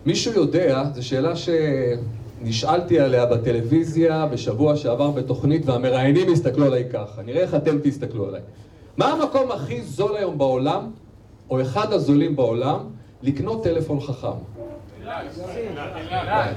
מישהו 0.06 0.32
יודע, 0.32 0.84
זו 0.94 1.06
שאלה 1.06 1.32
שנשאלתי 1.36 3.00
עליה 3.00 3.26
בטלוויזיה 3.26 4.26
בשבוע 4.26 4.76
שעבר 4.76 5.10
בתוכנית 5.10 5.66
והמראיינים 5.66 6.32
הסתכלו 6.32 6.66
עליי 6.66 6.84
ככה, 6.92 7.22
נראה 7.22 7.40
איך 7.40 7.54
אתם 7.54 7.78
תסתכלו 7.82 8.28
עליי. 8.28 8.40
מה 8.96 9.06
המקום 9.06 9.52
הכי 9.52 9.82
זול 9.82 10.16
היום 10.16 10.38
בעולם, 10.38 10.90
או 11.50 11.62
אחד 11.62 11.92
הזולים 11.92 12.36
בעולם, 12.36 12.78
לקנות 13.22 13.64
טלפון 13.64 14.00
חכם? 14.00 14.28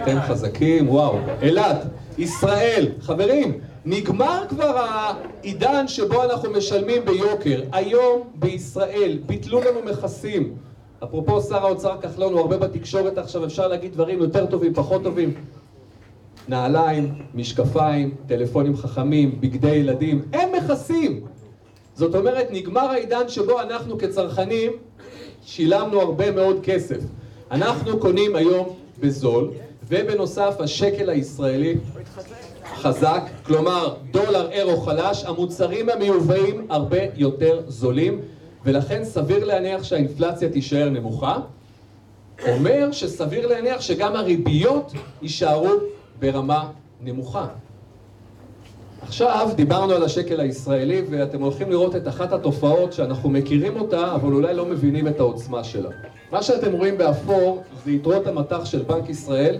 אתם 0.01 0.17
חזקים, 0.21 0.89
וואו. 0.89 1.17
אילת, 1.41 1.77
ישראל, 2.17 2.87
חברים, 3.01 3.59
נגמר 3.85 4.43
כבר 4.49 4.77
העידן 4.77 5.87
שבו 5.87 6.23
אנחנו 6.23 6.51
משלמים 6.51 7.05
ביוקר. 7.05 7.61
היום 7.71 8.29
בישראל 8.35 9.19
ביטלו 9.25 9.61
לנו 9.61 9.81
מכסים. 9.85 10.55
אפרופו 11.03 11.41
שר 11.41 11.65
האוצר 11.65 12.01
כחלון, 12.01 12.33
הוא 12.33 12.41
הרבה 12.41 12.57
בתקשורת 12.57 13.17
עכשיו, 13.17 13.45
אפשר 13.45 13.67
להגיד 13.67 13.93
דברים 13.93 14.19
יותר 14.19 14.45
טובים, 14.45 14.73
פחות 14.73 15.03
טובים. 15.03 15.33
נעליים, 16.47 17.13
משקפיים, 17.33 18.15
טלפונים 18.27 18.77
חכמים, 18.77 19.41
בגדי 19.41 19.75
ילדים, 19.75 20.21
אין 20.33 20.49
מכסים. 20.55 21.21
זאת 21.95 22.15
אומרת, 22.15 22.47
נגמר 22.51 22.89
העידן 22.89 23.27
שבו 23.27 23.61
אנחנו 23.61 23.97
כצרכנים 23.97 24.71
שילמנו 25.45 26.01
הרבה 26.01 26.31
מאוד 26.31 26.59
כסף. 26.63 26.99
אנחנו 27.51 27.99
קונים 27.99 28.35
היום 28.35 28.75
בזול, 28.99 29.51
ובנוסף 29.87 30.55
השקל 30.59 31.09
הישראלי 31.09 31.75
חזק, 32.75 33.21
כלומר 33.45 33.95
דולר 34.11 34.51
אירו 34.51 34.77
חלש, 34.81 35.25
המוצרים 35.25 35.89
המיובאים 35.89 36.65
הרבה 36.69 36.97
יותר 37.15 37.61
זולים, 37.67 38.21
ולכן 38.65 39.03
סביר 39.03 39.45
להניח 39.45 39.83
שהאינפלציה 39.83 40.49
תישאר 40.49 40.89
נמוכה. 40.89 41.39
אומר 42.47 42.91
שסביר 42.91 43.47
להניח 43.47 43.81
שגם 43.81 44.15
הריביות 44.15 44.91
יישארו 45.21 45.69
ברמה 46.19 46.69
נמוכה. 47.01 47.47
עכשיו 49.01 49.49
דיברנו 49.55 49.93
על 49.93 50.03
השקל 50.03 50.39
הישראלי 50.39 51.01
ואתם 51.09 51.41
הולכים 51.41 51.69
לראות 51.69 51.95
את 51.95 52.07
אחת 52.07 52.33
התופעות 52.33 52.93
שאנחנו 52.93 53.29
מכירים 53.29 53.79
אותה 53.79 54.15
אבל 54.15 54.33
אולי 54.33 54.53
לא 54.53 54.65
מבינים 54.65 55.07
את 55.07 55.19
העוצמה 55.19 55.63
שלה. 55.63 55.89
מה 56.31 56.43
שאתם 56.43 56.71
רואים 56.71 56.97
באפור 56.97 57.63
זה 57.85 57.91
יתרות 57.91 58.27
המטח 58.27 58.65
של 58.65 58.83
בנק 58.83 59.09
ישראל 59.09 59.57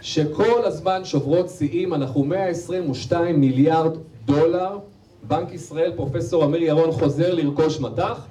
שכל 0.00 0.64
הזמן 0.64 1.04
שוברות 1.04 1.48
שיאים, 1.48 1.94
אנחנו 1.94 2.24
122 2.24 3.40
מיליארד 3.40 3.96
דולר, 4.24 4.78
בנק 5.22 5.52
ישראל, 5.52 5.92
פרופסור 5.96 6.44
אמיר 6.44 6.62
ירון 6.62 6.92
חוזר 6.92 7.34
לרכוש 7.34 7.80
מטח. 7.80 8.26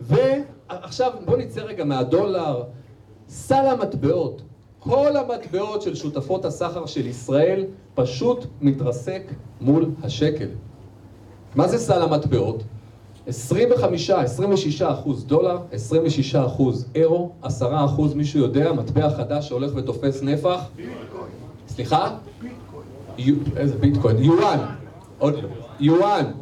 ועכשיו 0.00 1.12
בואו 1.24 1.36
נצא 1.36 1.60
רגע 1.60 1.84
מהדולר, 1.84 2.62
סל 3.28 3.66
המטבעות 3.66 4.42
כל 4.84 5.16
המטבעות 5.16 5.82
של 5.82 5.94
שותפות 5.94 6.44
הסחר 6.44 6.86
של 6.86 7.06
ישראל 7.06 7.64
פשוט 7.94 8.46
מתרסק 8.60 9.22
מול 9.60 9.90
השקל. 10.02 10.48
מה 11.54 11.68
זה 11.68 11.78
סל 11.78 12.02
המטבעות? 12.02 12.62
25, 13.26 14.10
26 14.10 14.82
אחוז 14.82 15.24
דולר, 15.24 15.58
26 15.72 16.34
אחוז 16.34 16.86
אירו, 16.94 17.30
10 17.42 17.84
אחוז 17.84 18.14
מישהו 18.14 18.40
יודע, 18.40 18.72
מטבע 18.72 19.10
חדש 19.10 19.48
שהולך 19.48 19.72
ותופס 19.74 20.22
נפח. 20.22 20.60
ביטקוין. 20.76 21.30
סליחה? 21.68 22.16
ביטקוין. 23.16 23.42
איזה 23.56 23.78
ביטקוין? 23.78 24.18
יואן. 24.18 24.58
עוד 25.18 25.34
לא. 25.34 25.48
יואן. 25.80 26.32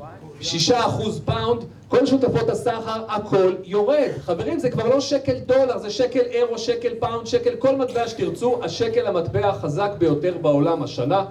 6 0.40 0.70
אחוז 0.70 1.20
pound. 1.25 1.64
כל 1.90 2.06
שותפות 2.06 2.49
הסחר, 2.49 3.04
הכל 3.09 3.54
יורד. 3.64 4.11
חברים, 4.20 4.59
זה 4.59 4.70
כבר 4.70 4.88
לא 4.88 5.00
שקל 5.00 5.38
דולר, 5.47 5.78
זה 5.78 5.90
שקל 5.90 6.20
אירו, 6.20 6.59
שקל 6.59 6.94
פאונד, 6.99 7.26
שקל, 7.26 7.56
כל 7.56 7.76
מטבע 7.76 8.09
שתרצו, 8.09 8.59
השקל 8.62 9.06
המטבע 9.06 9.49
החזק 9.49 9.90
ביותר 9.99 10.38
בעולם 10.42 10.82
השנה, 10.82 11.25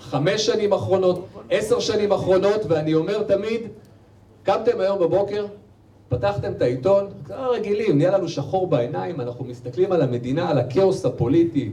חמש 0.00 0.46
שנים 0.46 0.72
אחרונות, 0.72 1.26
עשר 1.50 1.80
שנים 1.80 2.12
אחרונות, 2.12 2.60
ואני 2.68 2.94
אומר 2.94 3.22
תמיד, 3.22 3.60
קמתם 4.42 4.80
היום 4.80 4.98
בבוקר, 4.98 5.46
פתחתם 6.08 6.52
את 6.52 6.62
העיתון, 6.62 7.06
רגילים, 7.30 7.98
נהיה 7.98 8.10
לנו 8.10 8.28
שחור 8.28 8.66
בעיניים, 8.66 9.20
אנחנו 9.20 9.44
מסתכלים 9.44 9.92
על 9.92 10.02
המדינה, 10.02 10.50
על 10.50 10.58
הכאוס 10.58 11.04
הפוליטי, 11.04 11.70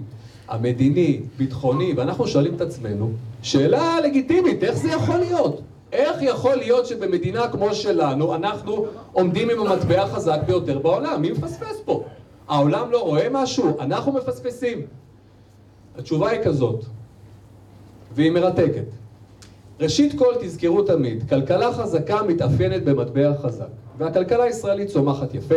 המדיני, 0.48 1.20
ביטחוני, 1.38 1.94
ואנחנו 1.98 2.28
שואלים 2.28 2.56
את 2.56 2.62
עצמנו, 2.62 3.12
שאלה 3.42 4.00
לגיטימית, 4.04 4.64
איך 4.64 4.76
זה 4.76 4.90
יכול 4.90 5.18
להיות? 5.18 5.62
איך 5.92 6.22
יכול 6.22 6.56
להיות 6.56 6.86
שבמדינה 6.86 7.48
כמו 7.48 7.76
שלנו 7.76 8.36
אנחנו 8.36 8.86
עומדים 9.14 9.50
עם 9.50 9.60
המטבע 9.60 10.02
החזק 10.02 10.40
ביותר 10.46 10.80
בעולם? 10.80 11.22
מי 11.22 11.32
מפספס 11.32 11.82
פה? 11.86 12.04
העולם 12.48 12.92
לא 12.92 13.04
רואה 13.04 13.28
משהו? 13.32 13.80
אנחנו 13.80 14.12
מפספסים. 14.12 14.82
התשובה 15.98 16.30
היא 16.30 16.44
כזאת, 16.44 16.86
והיא 18.12 18.32
מרתקת. 18.32 18.86
ראשית 19.80 20.20
כל 20.20 20.34
תזכרו 20.42 20.82
תמיד, 20.82 21.30
כלכלה 21.30 21.74
חזקה 21.74 22.24
מתאפיינת 22.24 22.84
במטבע 22.84 23.34
חזק, 23.42 23.68
והכלכלה 23.98 24.44
הישראלית 24.44 24.90
צומחת 24.90 25.34
יפה, 25.36 25.56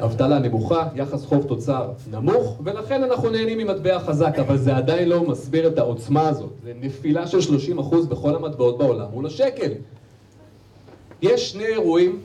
אבטלה 0.00 0.38
נמוכה, 0.38 0.88
יחס 0.94 1.24
חוב 1.24 1.42
תוצר 1.42 1.90
נמוך, 2.10 2.60
ולכן 2.64 3.02
אנחנו 3.02 3.30
נהנים 3.30 3.58
ממטבע 3.58 3.98
חזק, 3.98 4.38
אבל 4.38 4.56
זה 4.56 4.76
עדיין 4.76 5.08
לא 5.08 5.24
מסביר 5.24 5.68
את 5.68 5.78
העוצמה 5.78 6.28
הזאת. 6.28 6.52
זה 6.64 6.72
נפילה 6.80 7.26
של 7.26 7.38
30% 7.78 8.06
בכל 8.08 8.34
המטבעות 8.34 8.78
בעולם 8.78 9.06
מול 9.12 9.26
השקל. 9.26 9.72
יש 11.22 11.50
שני 11.52 11.66
אירועים 11.66 12.20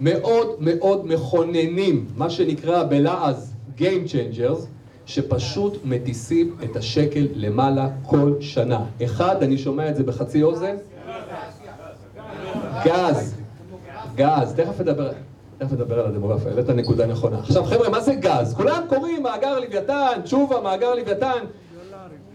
מאוד 0.00 0.48
מאוד 0.60 1.06
מכוננים, 1.06 2.06
מה 2.16 2.30
שנקרא 2.30 2.84
בלעז 2.84 3.52
Game 3.78 4.06
Changers, 4.12 4.66
שפשוט 5.06 5.78
מטיסים 5.84 6.56
את 6.64 6.76
השקל 6.76 7.28
למעלה 7.34 7.88
כל 8.02 8.34
שנה. 8.40 8.84
אחד, 9.04 9.42
אני 9.42 9.58
שומע 9.58 9.88
את 9.90 9.96
זה 9.96 10.02
בחצי 10.02 10.42
אוזן, 10.42 10.76
גז, 12.84 13.34
גז, 14.14 14.54
תכף 14.56 14.80
נדבר. 14.80 15.10
תכף 15.60 15.72
נדבר 15.72 16.00
על 16.00 16.06
הדמוגרפיה, 16.06 16.50
העלית 16.50 16.68
נקודה 16.70 17.06
נכונה. 17.06 17.38
עכשיו 17.38 17.64
חבר'ה, 17.64 17.88
מה 17.88 18.00
זה 18.00 18.14
גז? 18.14 18.54
כולם 18.56 18.82
קוראים 18.88 19.22
מאגר 19.22 19.60
לוויתן, 19.60 20.20
תשובה, 20.24 20.60
מאגר 20.60 20.94
לוויתן. 20.94 21.44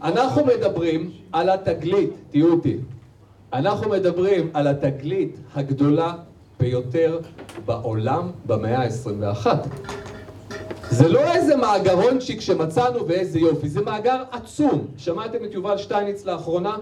אנחנו 0.03 0.45
מדברים 0.45 1.11
על 1.31 1.49
התגלית, 1.49 2.09
תהיו 2.31 2.53
איתי. 2.53 2.77
אנחנו 3.53 3.89
מדברים 3.89 4.49
על 4.53 4.67
התגלית 4.67 5.37
הגדולה 5.55 6.13
ביותר 6.59 7.19
בעולם 7.65 8.31
במאה 8.45 8.83
ה-21. 8.83 9.47
זה 10.89 11.07
לא 11.07 11.19
איזה 11.19 11.55
מאגרונצ'יק 11.55 12.41
שמצאנו 12.41 13.07
ואיזה 13.07 13.39
יופי, 13.39 13.69
זה 13.69 13.81
מאגר 13.81 14.23
עצום. 14.31 14.87
שמעתם 14.97 15.45
את 15.45 15.53
יובל 15.53 15.77
שטייניץ 15.77 16.25
לאחרונה? 16.25 16.77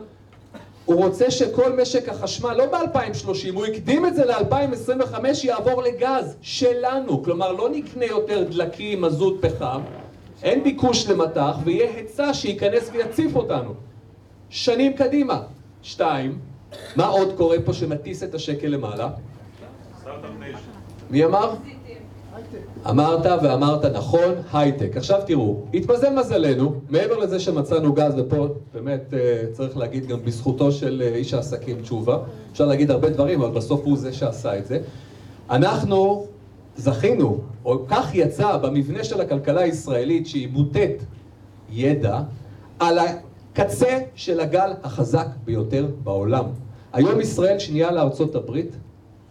הוא 0.85 1.05
רוצה 1.05 1.31
שכל 1.31 1.81
משק 1.81 2.09
החשמל, 2.09 2.53
לא 2.53 2.65
ב-2030, 2.65 3.53
הוא 3.53 3.65
הקדים 3.65 4.05
את 4.05 4.15
זה 4.15 4.25
ל-2025, 4.25 5.15
יעבור 5.43 5.83
לגז 5.83 6.35
שלנו. 6.41 7.23
כלומר, 7.23 7.51
לא 7.51 7.69
נקנה 7.69 8.05
יותר 8.05 8.43
דלקים, 8.43 9.01
מזוט, 9.01 9.45
פחם, 9.45 9.81
אין 10.43 10.63
ביקוש 10.63 11.09
למטח, 11.09 11.55
ויהיה 11.63 11.95
היצע 11.95 12.33
שייכנס 12.33 12.89
ויציף 12.93 13.35
אותנו. 13.35 13.73
שנים 14.49 14.93
קדימה. 14.93 15.41
שתיים, 15.81 16.39
מה 16.95 17.05
עוד 17.05 17.33
קורה 17.37 17.57
פה 17.65 17.73
שמטיס 17.73 18.23
את 18.23 18.35
השקל 18.35 18.67
למעלה? 18.67 19.09
מי 21.09 21.25
אמר? 21.25 21.53
אמרת 22.89 23.25
ואמרת 23.43 23.85
נכון, 23.85 24.33
הייטק. 24.53 24.97
עכשיו 24.97 25.21
תראו, 25.25 25.57
התמזל 25.73 26.19
מזלנו, 26.19 26.73
מעבר 26.89 27.17
לזה 27.17 27.39
שמצאנו 27.39 27.93
גז, 27.93 28.13
ופה 28.17 28.47
באמת 28.73 29.13
אה, 29.13 29.43
צריך 29.51 29.77
להגיד 29.77 30.05
גם 30.07 30.19
בזכותו 30.25 30.71
של 30.71 31.03
אה, 31.05 31.15
איש 31.15 31.33
העסקים 31.33 31.81
תשובה, 31.81 32.17
אפשר 32.51 32.65
להגיד 32.65 32.91
הרבה 32.91 33.09
דברים, 33.09 33.41
אבל 33.41 33.51
בסוף 33.51 33.81
הוא 33.83 33.97
זה 33.97 34.13
שעשה 34.13 34.57
את 34.57 34.65
זה. 34.65 34.79
אנחנו 35.49 36.25
זכינו, 36.75 37.39
או 37.65 37.85
כך 37.87 38.15
יצא 38.15 38.57
במבנה 38.57 39.03
של 39.03 39.21
הכלכלה 39.21 39.61
הישראלית, 39.61 40.27
שהיא 40.27 40.47
מוטט 40.51 41.03
ידע, 41.71 42.19
על 42.79 42.99
הקצה 42.99 43.99
של 44.15 44.39
הגל 44.39 44.71
החזק 44.83 45.27
ביותר 45.45 45.87
בעולם. 46.03 46.45
היום 46.93 47.21
ישראל 47.21 47.59
שנייה 47.59 47.91
לארצות 47.91 48.35
הברית, 48.35 48.75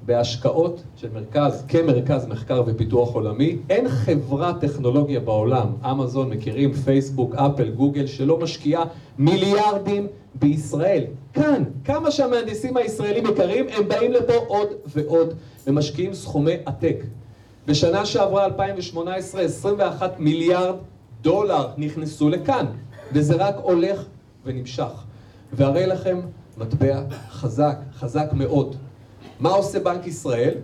בהשקעות 0.07 0.83
של 0.97 1.09
מרכז, 1.15 1.65
כמרכז 1.69 2.27
מחקר 2.27 2.63
ופיתוח 2.67 3.15
עולמי, 3.15 3.57
אין 3.71 3.89
חברת 3.89 4.61
טכנולוגיה 4.61 5.21
בעולם, 5.21 5.67
אמזון, 5.91 6.31
מכירים, 6.31 6.73
פייסבוק, 6.73 7.35
אפל, 7.35 7.71
גוגל, 7.71 8.07
שלא 8.07 8.39
משקיעה 8.39 8.85
מיליארדים 9.19 10.07
בישראל. 10.35 11.05
כאן, 11.33 11.65
כמה 11.85 12.11
שהמהנדסים 12.11 12.77
הישראלים 12.77 13.27
יקרים, 13.27 13.67
הם 13.77 13.89
באים 13.89 14.13
לפה 14.13 14.33
עוד 14.47 14.69
ועוד 14.87 15.35
ומשקיעים 15.67 16.15
סכומי 16.15 16.55
עתק. 16.67 16.97
בשנה 17.67 18.07
שעברה, 18.07 18.45
2018, 18.45 19.43
21 19.43 20.21
מיליארד 20.21 20.75
דולר 21.21 21.69
נכנסו 21.77 22.29
לכאן, 22.29 22.67
וזה 23.13 23.35
רק 23.35 23.55
הולך 23.63 24.05
ונמשך. 24.45 25.05
והרי 25.53 25.87
לכם 25.87 26.21
מטבע 26.59 27.03
חזק, 27.31 27.77
חזק 27.99 28.27
מאוד. 28.33 28.77
מה 29.43 29.51
עושה 29.51 29.81
בנק 29.81 30.07
ישראל? 30.07 30.55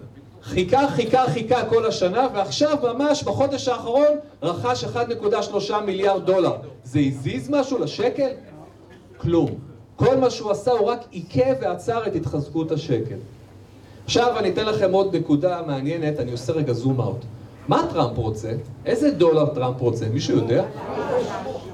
חיכה, 0.43 0.89
חיכה, 0.89 1.25
חיכה 1.31 1.69
כל 1.69 1.87
השנה, 1.87 2.29
ועכשיו 2.35 2.77
ממש 2.83 3.23
בחודש 3.23 3.69
האחרון 3.69 4.19
רכש 4.43 4.85
1.3 4.85 5.75
מיליארד 5.87 6.27
דולר. 6.27 6.57
זה 6.85 6.99
הזיז 6.99 7.51
משהו 7.51 7.79
לשקל? 7.79 8.29
כלום. 9.17 9.51
כל 9.97 10.17
מה 10.17 10.31
שהוא 10.31 10.51
עשה 10.51 10.71
הוא 10.71 10.87
רק 10.87 11.05
עיכב 11.11 11.55
ועצר 11.61 12.07
את 12.07 12.17
התחזקות 12.17 12.73
השקל. 12.73 13.17
עכשיו 14.05 14.39
אני 14.39 14.49
אתן 14.49 14.67
לכם 14.67 14.93
עוד 14.93 15.17
נקודה 15.17 15.63
מעניינת, 15.67 16.21
אני 16.21 16.33
עושה 16.33 16.53
רגע 16.53 16.73
zoom 16.73 17.01
out. 17.01 17.25
מה 17.69 17.87
טראמפ 17.93 18.19
רוצה? 18.19 18.53
איזה 18.87 19.11
דולר 19.11 19.47
טראמפ 19.47 19.81
רוצה? 19.81 20.07
מישהו 20.09 20.37
יודע? 20.37 20.65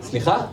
סליחה? 0.03 0.47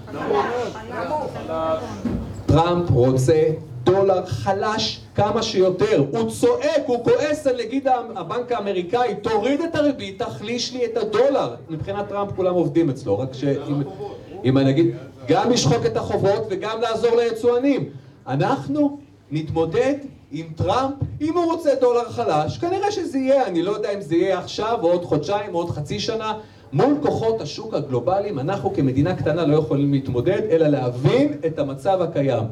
טראמפ 2.46 2.90
רוצה 2.90 3.44
דולר 3.84 4.26
חלש 4.26 5.02
כמה 5.16 5.44
שיותר. 5.44 6.04
הוא 6.12 6.30
צועק, 6.30 6.84
הוא 6.86 7.04
כועס 7.04 7.48
על 7.48 7.56
נגיד 7.66 7.88
הבנק 8.16 8.52
האמריקאי, 8.52 9.16
תוריד 9.22 9.62
את 9.62 9.76
הריבית, 9.76 10.22
תחליש 10.22 10.74
לי 10.74 10.86
את 10.86 10.98
הדולר. 10.98 11.56
מבחינת 11.70 12.08
טראמפ 12.10 12.32
כולם 12.36 12.54
עובדים 12.54 12.90
אצלו, 12.90 13.20
רק 13.20 13.34
שאם 13.34 14.58
אני 14.58 14.70
אגיד, 14.70 14.96
גם 15.28 15.52
לשחוק 15.52 15.86
את 15.86 15.98
החובות 15.98 16.48
וגם 16.50 16.82
לעזור 16.82 17.16
ליצואנים. 17.16 17.90
אנחנו 18.28 18.98
נתמודד 19.32 19.94
עם 20.32 20.46
טראמפ, 20.56 20.94
אם 21.22 21.38
הוא 21.38 21.46
רוצה 21.46 21.70
דולר 21.82 22.10
חלש, 22.10 22.58
כנראה 22.58 22.92
שזה 22.92 23.18
יהיה, 23.18 23.46
אני 23.46 23.64
לא 23.64 23.72
יודע 23.72 23.94
אם 23.94 24.02
זה 24.02 24.16
יהיה 24.16 24.40
עכשיו, 24.40 24.78
או 24.82 24.92
עוד 24.92 25.06
חודשיים, 25.06 25.54
או 25.56 25.60
עוד 25.60 25.70
חצי 25.70 26.00
שנה. 26.00 26.34
מול 26.74 26.98
כוחות 27.02 27.42
השוק 27.42 27.74
הגלובליים, 27.74 28.40
אנחנו 28.40 28.74
כמדינה 28.74 29.16
קטנה 29.16 29.46
לא 29.46 29.58
יכולים 29.58 29.94
להתמודד, 29.94 30.42
אלא 30.52 30.68
להבין 30.68 31.34
את 31.46 31.60
המצב 31.60 32.02
הקיים. 32.02 32.44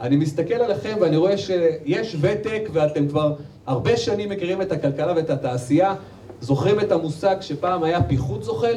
אני 0.00 0.16
מסתכל 0.16 0.54
עליכם 0.54 0.96
ואני 1.00 1.16
רואה 1.16 1.38
שיש 1.38 2.16
ותק 2.20 2.68
ואתם 2.72 3.08
כבר 3.08 3.34
הרבה 3.66 3.96
שנים 3.96 4.28
מכירים 4.28 4.62
את 4.62 4.72
הכלכלה 4.72 5.12
ואת 5.16 5.30
התעשייה. 5.30 5.94
זוכרים 6.40 6.80
את 6.80 6.92
המושג 6.92 7.36
שפעם 7.40 7.82
היה 7.82 8.02
פיחות 8.02 8.44
זוחל? 8.44 8.76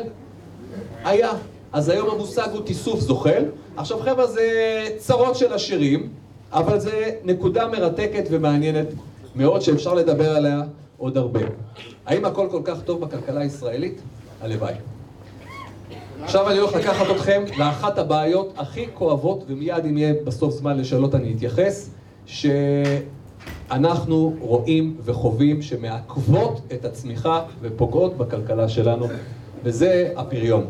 היה. 1.03 1.31
אז 1.73 1.89
היום 1.89 2.09
המושג 2.09 2.47
הוא 2.53 2.61
תיסוף 2.61 2.99
זוחל. 2.99 3.45
עכשיו 3.77 3.99
חבר'ה 3.99 4.27
זה 4.27 4.49
צרות 4.97 5.35
של 5.35 5.53
עשירים, 5.53 6.09
אבל 6.51 6.79
זה 6.79 7.11
נקודה 7.23 7.67
מרתקת 7.67 8.27
ומעניינת 8.31 8.87
מאוד 9.35 9.61
שאפשר 9.61 9.93
לדבר 9.93 10.35
עליה 10.35 10.61
עוד 10.97 11.17
הרבה. 11.17 11.39
האם 12.05 12.25
הכל 12.25 12.47
כל 12.51 12.61
כך 12.63 12.81
טוב 12.85 13.01
בכלכלה 13.01 13.41
הישראלית? 13.41 14.01
הלוואי. 14.41 14.73
עכשיו 16.23 16.49
אני 16.49 16.57
הולך 16.57 16.75
לקחת 16.75 17.05
אתכם 17.15 17.43
לאחת 17.57 17.97
הבעיות 17.97 18.53
הכי 18.57 18.85
כואבות, 18.93 19.43
ומיד 19.47 19.85
אם 19.85 19.97
יהיה 19.97 20.13
בסוף 20.23 20.53
זמן 20.53 20.77
לשאלות 20.77 21.15
אני 21.15 21.33
אתייחס, 21.33 21.89
שאנחנו 22.25 22.83
רואים 24.39 24.97
וחווים 25.05 25.61
שמעכבות 25.61 26.61
את 26.73 26.85
הצמיחה 26.85 27.41
ופוגעות 27.61 28.17
בכלכלה 28.17 28.69
שלנו, 28.69 29.05
וזה 29.63 30.11
הפריון. 30.15 30.65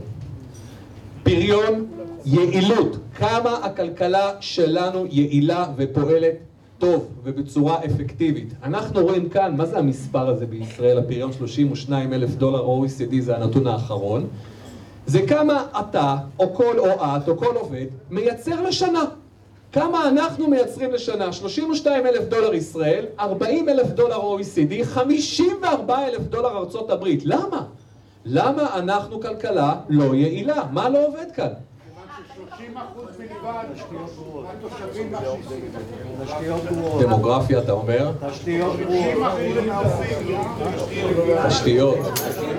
פריון, 1.24 1.86
יעילות, 2.26 2.98
כמה 3.16 3.58
הכלכלה 3.64 4.32
שלנו 4.40 5.06
יעילה 5.10 5.66
ופועלת 5.76 6.36
טוב 6.78 7.08
ובצורה 7.24 7.86
אפקטיבית. 7.86 8.54
אנחנו 8.64 9.02
רואים 9.02 9.30
כאן, 9.30 9.58
מה 9.58 9.66
זה 9.66 9.78
המספר 9.78 10.30
הזה 10.30 10.46
בישראל, 10.46 10.98
הפריון 10.98 11.34
32 11.34 12.14
אלף 12.14 12.36
דולר 12.36 12.66
OECD, 12.66 13.16
זה 13.20 13.38
הנתון 13.38 13.68
האחרון. 13.68 14.28
זה 15.08 15.28
כמה 15.28 15.66
אתה, 15.80 16.16
או 16.40 16.56
כל 16.56 16.80
או 16.80 16.86
את, 16.92 17.30
או 17.30 17.38
כל 17.38 17.56
עובד, 17.56 17.86
מייצר 18.10 18.62
לשנה. 18.62 19.04
כמה 19.72 20.10
אנחנו 20.10 20.48
מייצרים 20.48 20.92
לשנה? 20.92 21.34
32 21.34 22.06
אלף 22.06 22.24
דולר 22.24 22.54
ישראל, 22.54 23.06
40 23.20 23.70
אלף 23.70 23.88
דולר 23.88 24.16
OECD, 24.16 24.84
54 24.84 26.08
אלף 26.08 26.22
דולר 26.22 26.58
ארצות 26.58 26.90
הברית. 26.90 27.26
למה? 27.26 27.64
למה 28.26 28.76
אנחנו 28.76 29.22
כלכלה 29.22 29.76
לא 29.90 30.16
יעילה? 30.16 30.64
מה 30.72 30.90
לא 30.90 31.08
עובד 31.08 31.32
כאן? 31.34 31.50
דמוגרפיה, 37.00 37.60
אתה 37.60 37.72
אומר? 37.72 38.12
תשתיות 38.30 38.76
תשתיות. 41.48 41.98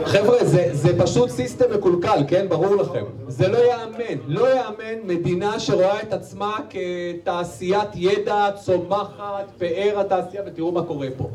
חבר'ה, 0.04 0.44
זה, 0.44 0.68
זה 0.72 0.98
פשוט 1.02 1.30
סיסטם 1.30 1.64
מקולקל, 1.74 2.24
כן? 2.28 2.46
ברור 2.48 2.74
לכם. 2.74 3.04
זה 3.28 3.48
לא 3.48 3.58
יאמן. 3.58 4.18
לא 4.26 4.54
יאמן 4.56 5.06
מדינה 5.06 5.60
שרואה 5.60 6.02
את 6.02 6.12
עצמה 6.12 6.56
כתעשיית 6.70 7.88
ידע 7.94 8.50
צומחת, 8.64 9.44
פאר 9.58 10.00
התעשייה, 10.00 10.42
ותראו 10.46 10.72
מה 10.72 10.82
קורה 10.82 11.08
פה. 11.16 11.28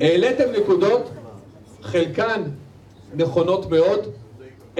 העליתם 0.00 0.44
נקודות, 0.60 1.10
חלקן 1.82 2.42
נכונות 3.14 3.70
מאוד. 3.70 4.00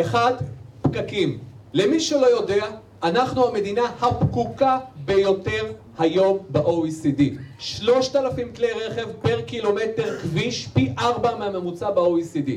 אחד, 0.01 0.35
פקקים. 0.83 1.39
למי 1.77 2.01
שלא 2.01 2.27
יודע, 2.27 2.67
אנחנו 3.03 3.49
המדינה 3.49 3.83
הפקוקה 4.01 4.79
ביותר 5.05 5.73
היום 5.99 6.39
ב-OECD. 6.49 7.23
שלושת 7.59 8.17
אלפים 8.17 8.53
כלי 8.53 8.73
רכב 8.73 9.07
פר 9.23 9.41
קילומטר 9.41 10.19
כביש, 10.19 10.69
פי 10.75 10.93
ארבע 10.99 11.37
מהממוצע 11.37 11.91
ב-OECD. 11.91 12.51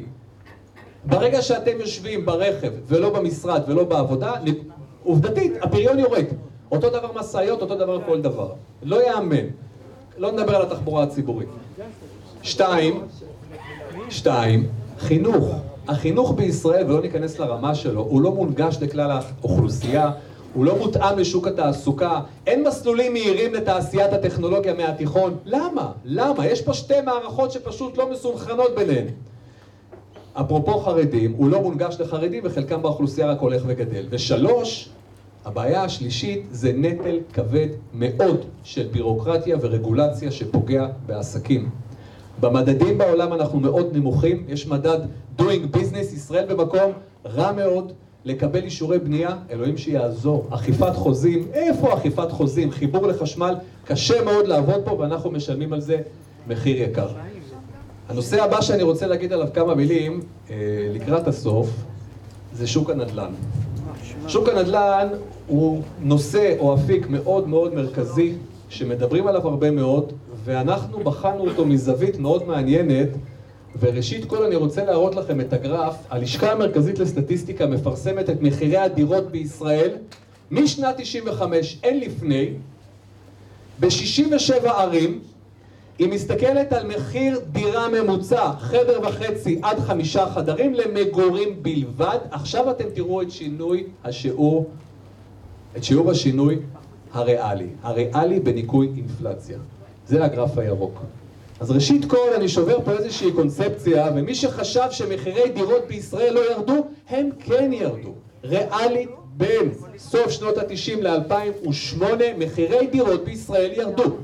ברגע 1.06 1.42
שאתם 1.42 1.80
יושבים 1.80 2.26
ברכב 2.26 2.72
ולא 2.88 3.10
במשרד 3.10 3.62
ולא 3.68 3.84
בעבודה, 3.84 4.34
עובדתית, 5.04 5.54
הפריון 5.62 6.00
יורד. 6.00 6.26
אותו 6.72 6.90
דבר 6.90 7.12
משאיות, 7.16 7.62
אותו 7.62 7.76
דבר 7.76 8.02
כל 8.06 8.22
דבר. 8.22 8.54
לא 8.84 9.08
יאמן. 9.08 9.46
לא 10.18 10.32
נדבר 10.32 10.56
על 10.56 10.62
התחבורה 10.62 11.04
הציבורית. 11.04 11.50
שתיים, 12.44 13.08
שתיים, 14.10 14.68
חינוך. 15.00 15.56
החינוך 15.90 16.34
בישראל, 16.36 16.86
ולא 16.86 17.02
ניכנס 17.02 17.40
לרמה 17.40 17.76
שלו, 17.76 18.02
הוא 18.02 18.22
לא 18.22 18.32
מונגש 18.32 18.78
לכלל 18.82 19.12
האוכלוסייה, 19.12 20.12
הוא 20.54 20.66
לא 20.66 20.78
מותאם 20.78 21.20
לשוק 21.20 21.48
התעסוקה, 21.48 22.20
אין 22.48 22.64
מסלולים 22.64 23.14
מהירים 23.14 23.54
לתעשיית 23.54 24.14
הטכנולוגיה 24.14 24.74
מהתיכון. 24.74 25.38
למה? 25.46 25.92
למה? 26.06 26.48
יש 26.48 26.62
פה 26.62 26.74
שתי 26.74 27.02
מערכות 27.06 27.52
שפשוט 27.52 27.98
לא 27.98 28.12
מסונכרנות 28.12 28.76
ביניהן. 28.76 29.06
אפרופו 30.34 30.80
חרדים, 30.80 31.34
הוא 31.38 31.50
לא 31.50 31.62
מונגש 31.62 31.96
לחרדים 32.00 32.44
וחלקם 32.46 32.82
באוכלוסייה 32.82 33.28
רק 33.28 33.40
הולך 33.40 33.64
וגדל. 33.68 34.06
ושלוש, 34.10 34.90
הבעיה 35.46 35.84
השלישית 35.84 36.46
זה 36.52 36.72
נטל 36.76 37.20
כבד 37.34 37.68
מאוד 37.94 38.46
של 38.64 38.88
בירוקרטיה 38.92 39.58
ורגולציה 39.62 40.32
שפוגע 40.32 40.88
בעסקים. 41.06 41.70
במדדים 42.40 42.98
בעולם 42.98 43.34
אנחנו 43.34 43.60
מאוד 43.60 43.90
נמוכים, 43.94 44.46
יש 44.48 44.68
מדד 44.68 45.00
doing 45.40 45.76
business, 45.76 46.16
ישראל 46.16 46.46
במקום 46.46 46.92
רע 47.26 47.52
מאוד, 47.52 47.94
לקבל 48.26 48.64
אישורי 48.64 49.00
בנייה, 49.00 49.36
אלוהים 49.52 49.78
שיעזור, 49.78 50.48
אכיפת 50.50 50.96
חוזים, 50.96 51.48
איפה 51.54 51.94
אכיפת 51.94 52.32
חוזים? 52.32 52.72
חיבור 52.72 53.08
לחשמל, 53.08 53.56
קשה 53.86 54.24
מאוד 54.24 54.48
לעבוד 54.48 54.82
פה 54.86 54.92
ואנחנו 54.92 55.32
משלמים 55.32 55.74
על 55.74 55.82
זה 55.82 55.98
מחיר 56.48 56.82
יקר. 56.82 57.08
הנושא 58.10 58.44
הבא 58.44 58.62
שאני 58.62 58.84
רוצה 58.84 59.08
להגיד 59.08 59.34
עליו 59.34 59.48
כמה 59.54 59.76
מילים, 59.76 60.20
אה, 60.50 60.56
לקראת 60.94 61.28
הסוף, 61.28 61.70
זה 62.54 62.68
שוק 62.68 62.90
הנדל"ן. 62.90 63.32
שוק 64.28 64.50
הנדל"ן 64.50 65.08
הוא 65.48 65.82
נושא 66.02 66.56
או 66.60 66.76
אפיק 66.76 67.10
מאוד 67.10 67.48
מאוד 67.48 67.74
מרכזי, 67.74 68.34
שמדברים 68.70 69.28
עליו 69.28 69.48
הרבה 69.48 69.72
מאוד, 69.72 70.14
ואנחנו 70.44 71.00
בחנו 71.00 71.48
אותו 71.50 71.66
מזווית 71.66 72.20
מאוד 72.20 72.48
מעניינת, 72.48 73.10
וראשית 73.80 74.26
כל 74.26 74.44
אני 74.44 74.56
רוצה 74.56 74.86
להראות 74.86 75.16
לכם 75.16 75.42
את 75.42 75.54
הגרף, 75.54 75.96
הלשכה 76.10 76.52
המרכזית 76.52 77.00
לסטטיסטיקה 77.00 77.68
מפרסמת 77.68 78.30
את 78.30 78.42
מחירי 78.42 78.78
הדירות 78.78 79.32
בישראל 79.32 79.96
משנת 80.52 80.96
95, 80.98 81.80
אין 81.84 82.00
לפני, 82.00 82.50
ב-67 83.80 84.68
ערים, 84.68 85.20
היא 86.00 86.08
מסתכלת 86.08 86.74
על 86.74 86.88
מחיר 86.88 87.40
דירה 87.52 87.88
ממוצע, 87.90 88.52
חדר 88.60 89.00
וחצי 89.04 89.60
עד 89.64 89.80
חמישה 89.80 90.26
חדרים 90.26 90.74
למגורים 90.74 91.64
בלבד. 91.64 92.18
עכשיו 92.32 92.72
אתם 92.72 92.86
תראו 92.94 93.22
את 93.22 93.32
שינוי 93.32 93.84
השיעור, 94.04 94.70
את 95.78 95.84
שיעור 95.84 96.12
השינוי 96.12 96.60
הריאלי. 97.14 97.68
הריאלי 97.84 98.40
בניכוי 98.40 98.90
אינפלציה. 98.98 99.58
זה 100.10 100.26
הגרף 100.26 100.58
הירוק. 100.58 101.02
אז 101.60 101.72
ראשית 101.72 102.06
כל 102.06 102.34
אני 102.36 102.50
שובר 102.50 102.78
פה 102.86 102.92
איזושהי 102.92 103.32
קונספציה, 103.32 104.12
ומי 104.16 104.36
שחשב 104.36 104.88
שמחירי 104.92 105.50
דירות 105.50 105.88
בישראל 105.88 106.34
לא 106.34 106.52
ירדו, 106.52 106.88
הם 107.10 107.30
כן 107.40 107.74
ירדו. 107.74 108.14
ריאלית 108.44 109.10
בין 109.38 109.72
סוף 109.98 110.32
שנות 110.32 110.58
ה-90 110.58 111.02
ל-2008, 111.02 112.04
מחירי 112.38 112.88
דירות 112.88 113.24
בישראל 113.24 113.72
ירדו. 113.74 114.16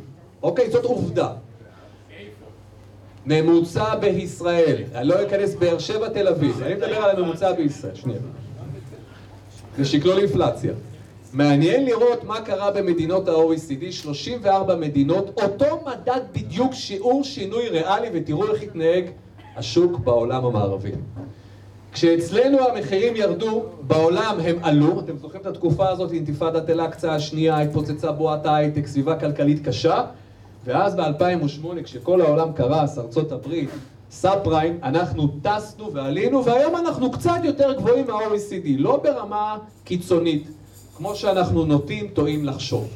אוקיי? 0.43 0.71
זאת 0.71 0.85
עובדה. 0.85 1.29
ממוצע 3.25 3.95
בישראל, 3.95 4.83
אני 4.95 5.07
לא 5.07 5.23
אכנס 5.23 5.55
באר 5.55 5.79
שבע 5.79 6.09
תל 6.09 6.27
אביב, 6.27 6.63
אני 6.63 6.75
מדבר 6.75 6.95
על 6.95 7.17
הממוצע 7.17 7.51
בישראל, 7.51 7.95
שנייה. 7.95 8.19
זה 9.77 9.85
שקלול 9.85 10.17
אינפלציה. 10.17 10.73
מעניין 11.33 11.85
לראות 11.85 12.23
מה 12.23 12.41
קרה 12.41 12.71
במדינות 12.71 13.27
ה-OECD, 13.27 13.91
34 13.91 14.75
מדינות, 14.75 15.41
אותו 15.41 15.83
מדד 15.85 16.21
בדיוק 16.33 16.73
שיעור 16.73 17.23
שינוי 17.23 17.69
ריאלי 17.69 18.07
ותראו 18.13 18.53
איך 18.53 18.63
התנהג 18.63 19.05
השוק 19.55 19.99
בעולם 19.99 20.45
המערבי. 20.45 20.91
כשאצלנו 21.91 22.57
המחירים 22.59 23.15
ירדו, 23.15 23.63
בעולם 23.81 24.35
הם 24.43 24.55
עלו, 24.61 24.99
אתם 24.99 25.17
זוכרים 25.17 25.41
את 25.41 25.47
התקופה 25.47 25.89
הזאת, 25.89 26.11
אינתיפאדת 26.11 26.69
אל-אקצא 26.69 27.11
השנייה, 27.11 27.61
התפוצצה 27.61 28.11
בועת 28.11 28.45
ההייטק, 28.45 28.87
סביבה 28.87 29.19
כלכלית 29.19 29.67
קשה, 29.67 30.03
ואז 30.65 30.95
ב-2008, 30.95 31.83
כשכל 31.83 32.21
העולם 32.21 32.53
קרס, 32.53 32.97
ארצות 32.97 33.31
הברית, 33.31 33.69
סאב 34.11 34.39
פריים, 34.43 34.79
אנחנו 34.83 35.27
טסנו 35.41 35.93
ועלינו, 35.93 36.45
והיום 36.45 36.75
אנחנו 36.75 37.11
קצת 37.11 37.39
יותר 37.43 37.73
גבוהים 37.73 38.05
מה-OECD, 38.07 38.67
לא 38.77 38.99
ברמה 39.03 39.57
קיצונית, 39.83 40.47
כמו 40.97 41.15
שאנחנו 41.15 41.65
נוטים, 41.65 42.07
טועים 42.07 42.45
לחשוב. 42.45 42.89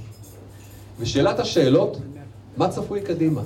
ושאלת 0.99 1.39
השאלות, 1.39 1.97
מה 2.57 2.67
צפוי 2.67 3.01
קדימה? 3.01 3.41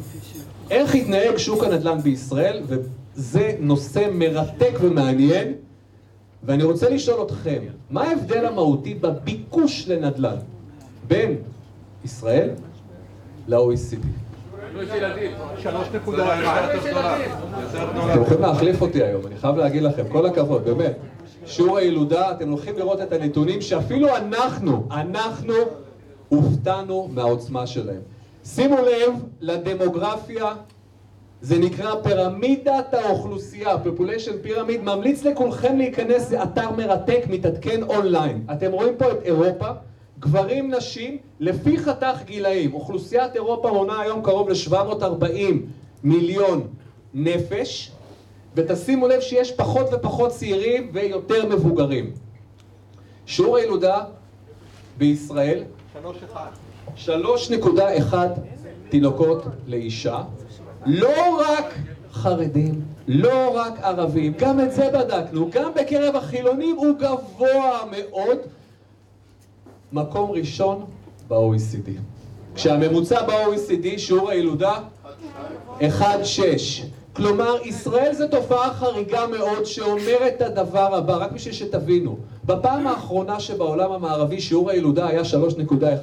איך 0.71 0.95
יתנהג 0.95 1.37
שוק 1.37 1.63
הנדל"ן 1.63 2.01
בישראל, 2.01 2.61
וזה 2.67 3.55
נושא 3.59 4.09
מרתק 4.13 4.71
ומעניין, 4.81 5.53
ואני 6.43 6.63
רוצה 6.63 6.89
לשאול 6.89 7.25
אתכם, 7.25 7.61
מה 7.89 8.03
ההבדל 8.03 8.45
המהותי 8.45 8.93
בביקוש 8.93 9.87
לנדל"ן 9.87 10.35
בין 11.07 11.35
ישראל 12.05 12.49
ל-OECD? 13.47 14.05
אתם 18.11 18.21
יכולים 18.21 18.41
להחליף 18.41 18.81
אותי 18.81 19.03
היום, 19.03 19.27
אני 19.27 19.37
חייב 19.37 19.55
להגיד 19.55 19.83
לכם, 19.83 20.03
כל 20.11 20.25
הכבוד, 20.25 20.63
באמת. 20.65 20.97
שיעור 21.45 21.77
הילודה, 21.77 22.31
אתם 22.31 22.49
הולכים 22.49 22.77
לראות 22.77 23.01
את 23.01 23.13
הנתונים 23.13 23.61
שאפילו 23.61 24.15
אנחנו, 24.17 24.87
אנחנו 24.91 25.53
הופתענו 26.29 27.09
מהעוצמה 27.11 27.67
שלהם. 27.67 28.01
שימו 28.45 28.75
לב 28.77 29.13
לדמוגרפיה, 29.41 30.53
זה 31.41 31.59
נקרא 31.59 31.95
פירמידת 32.03 32.93
האוכלוסייה, 32.93 33.75
population 33.75 34.47
pyramid, 34.47 34.81
ממליץ 34.83 35.23
לכולכם 35.23 35.77
להיכנס 35.77 36.31
לאתר 36.31 36.71
מרתק, 36.71 37.23
מתעדכן 37.29 37.83
אונליין. 37.83 38.45
אתם 38.51 38.71
רואים 38.71 38.93
פה 38.97 39.11
את 39.11 39.17
אירופה, 39.23 39.67
גברים, 40.19 40.73
נשים, 40.73 41.17
לפי 41.39 41.77
חתך 41.77 42.21
גילאים. 42.25 42.73
אוכלוסיית 42.73 43.35
אירופה 43.35 43.71
מונה 43.71 44.01
היום 44.01 44.21
קרוב 44.21 44.49
ל-740 44.49 45.53
מיליון 46.03 46.67
נפש, 47.13 47.91
ותשימו 48.55 49.07
לב 49.07 49.21
שיש 49.21 49.51
פחות 49.51 49.87
ופחות 49.93 50.31
צעירים 50.31 50.89
ויותר 50.93 51.45
מבוגרים. 51.45 52.11
שיעור 53.25 53.57
הילודה 53.57 54.03
בישראל 54.97 55.63
3.1 57.05 58.15
תינוקות 58.89 59.43
לאישה, 59.67 60.23
לא 60.85 61.39
רק 61.39 61.73
חרדים, 62.13 62.81
לא 63.07 63.57
רק 63.57 63.79
ערבים, 63.81 64.33
גם 64.37 64.59
את 64.59 64.71
זה 64.71 64.89
בדקנו, 64.93 65.49
גם 65.51 65.71
בקרב 65.75 66.15
החילונים 66.15 66.75
הוא 66.75 66.95
גבוה 66.99 67.79
מאוד, 67.91 68.37
מקום 69.93 70.31
ראשון 70.31 70.85
ב-OECD. 71.27 71.89
כשהממוצע 72.55 73.23
ב-OECD, 73.27 73.97
שיעור 73.97 74.29
הילודה, 74.29 74.73
1.6. 75.79 75.83
כלומר, 77.15 77.55
ישראל 77.63 78.13
זו 78.13 78.27
תופעה 78.27 78.73
חריגה 78.73 79.27
מאוד 79.27 79.65
שאומרת 79.65 80.33
את 80.37 80.41
הדבר 80.41 80.95
הבא, 80.95 81.17
רק 81.17 81.31
בשביל 81.31 81.53
שתבינו. 81.53 82.17
בפעם 82.45 82.87
האחרונה 82.87 83.39
שבעולם 83.39 83.91
המערבי 83.91 84.41
שיעור 84.41 84.69
הילודה 84.69 85.07
היה 85.07 85.21
3.1, 85.21 85.25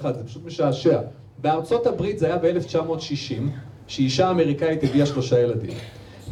זה 0.03 0.25
פשוט 0.27 0.45
משעשע. 0.47 1.01
בארצות 1.39 1.87
הברית 1.87 2.19
זה 2.19 2.27
היה 2.27 2.37
ב-1960, 2.37 3.43
שאישה 3.87 4.31
אמריקאית 4.31 4.85
הביאה 4.85 5.07
שלושה 5.07 5.41
ילדים. 5.41 5.71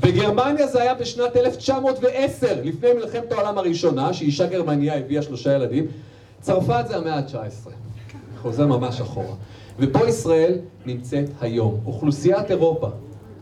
בגרמניה 0.01 0.67
זה 0.67 0.83
היה 0.83 0.95
בשנת 0.95 1.37
1910, 1.37 2.61
לפני 2.65 2.93
מלחמת 2.93 3.33
העולם 3.33 3.59
הראשונה, 3.59 4.13
שאישה 4.13 4.47
גרמניה 4.47 4.97
הביאה 4.97 5.23
שלושה 5.23 5.55
ילדים. 5.55 5.87
צרפת 6.41 6.85
זה 6.89 6.97
המאה 6.97 7.15
ה-19, 7.15 7.71
חוזר 8.43 8.67
ממש 8.67 9.01
אחורה. 9.01 9.35
ופה 9.79 10.09
ישראל 10.09 10.59
נמצאת 10.87 11.29
היום. 11.41 11.81
אוכלוסיית 11.87 12.51
אירופה 12.51 12.89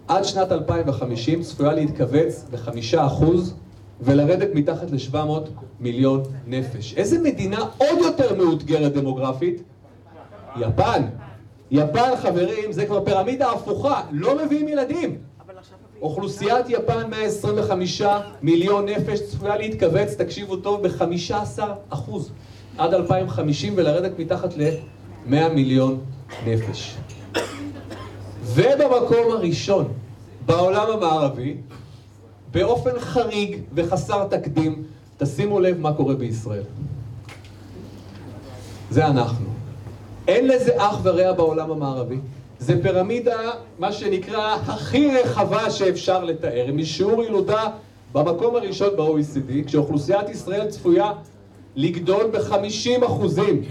עד 0.08 0.24
שנת 0.24 0.52
2050 0.52 1.42
צפויה 1.42 1.72
להתכווץ 1.72 2.44
בחמישה 2.50 3.06
אחוז 3.06 3.54
ולרדת 4.00 4.48
מתחת 4.54 4.90
ל-700 4.90 5.50
מיליון 5.80 6.22
נפש. 6.46 6.94
איזה 6.96 7.18
מדינה 7.18 7.58
עוד 7.78 7.98
יותר 7.98 8.34
מאותגרת 8.34 8.92
דמוגרפית? 8.92 9.62
יפן. 10.56 11.02
יפן, 11.70 12.16
חברים, 12.22 12.72
זה 12.72 12.86
כבר 12.86 13.04
פירמידה 13.04 13.50
הפוכה, 13.50 14.02
לא 14.10 14.44
מביאים 14.44 14.68
ילדים. 14.68 15.18
אוכלוסיית 16.02 16.66
יפן 16.68 17.10
125 17.10 18.02
מיליון 18.42 18.88
נפש 18.88 19.20
צפויה 19.20 19.56
להתכווץ, 19.56 20.14
תקשיבו 20.14 20.56
טוב, 20.56 20.86
ב-15 20.86 21.60
אחוז 21.90 22.32
עד 22.78 22.94
2050 22.94 23.72
ולרדת 23.76 24.18
מתחת 24.18 24.56
ל-100 24.56 25.48
מיליון 25.54 26.00
נפש. 26.46 26.96
ובמקום 28.56 29.32
הראשון 29.32 29.92
בעולם 30.46 30.90
המערבי, 30.90 31.56
באופן 32.52 33.00
חריג 33.00 33.60
וחסר 33.74 34.28
תקדים, 34.28 34.82
תשימו 35.18 35.60
לב 35.60 35.80
מה 35.80 35.92
קורה 35.92 36.14
בישראל. 36.14 36.62
זה 38.90 39.06
אנחנו. 39.06 39.46
אין 40.28 40.48
לזה 40.48 40.72
אח 40.76 40.98
ורע 41.02 41.32
בעולם 41.32 41.70
המערבי. 41.70 42.18
זה 42.58 42.82
פירמידה, 42.82 43.50
מה 43.78 43.92
שנקרא, 43.92 44.56
הכי 44.66 45.10
רחבה 45.16 45.70
שאפשר 45.70 46.24
לתאר, 46.24 46.66
משיעור 46.72 47.24
ילודה 47.24 47.64
במקום 48.12 48.56
הראשון 48.56 48.88
ב-OECD, 48.96 49.66
כשאוכלוסיית 49.66 50.28
ישראל 50.28 50.66
צפויה 50.70 51.12
לגדול 51.76 52.30
ב-50 52.32 53.06
אחוזים 53.06 53.62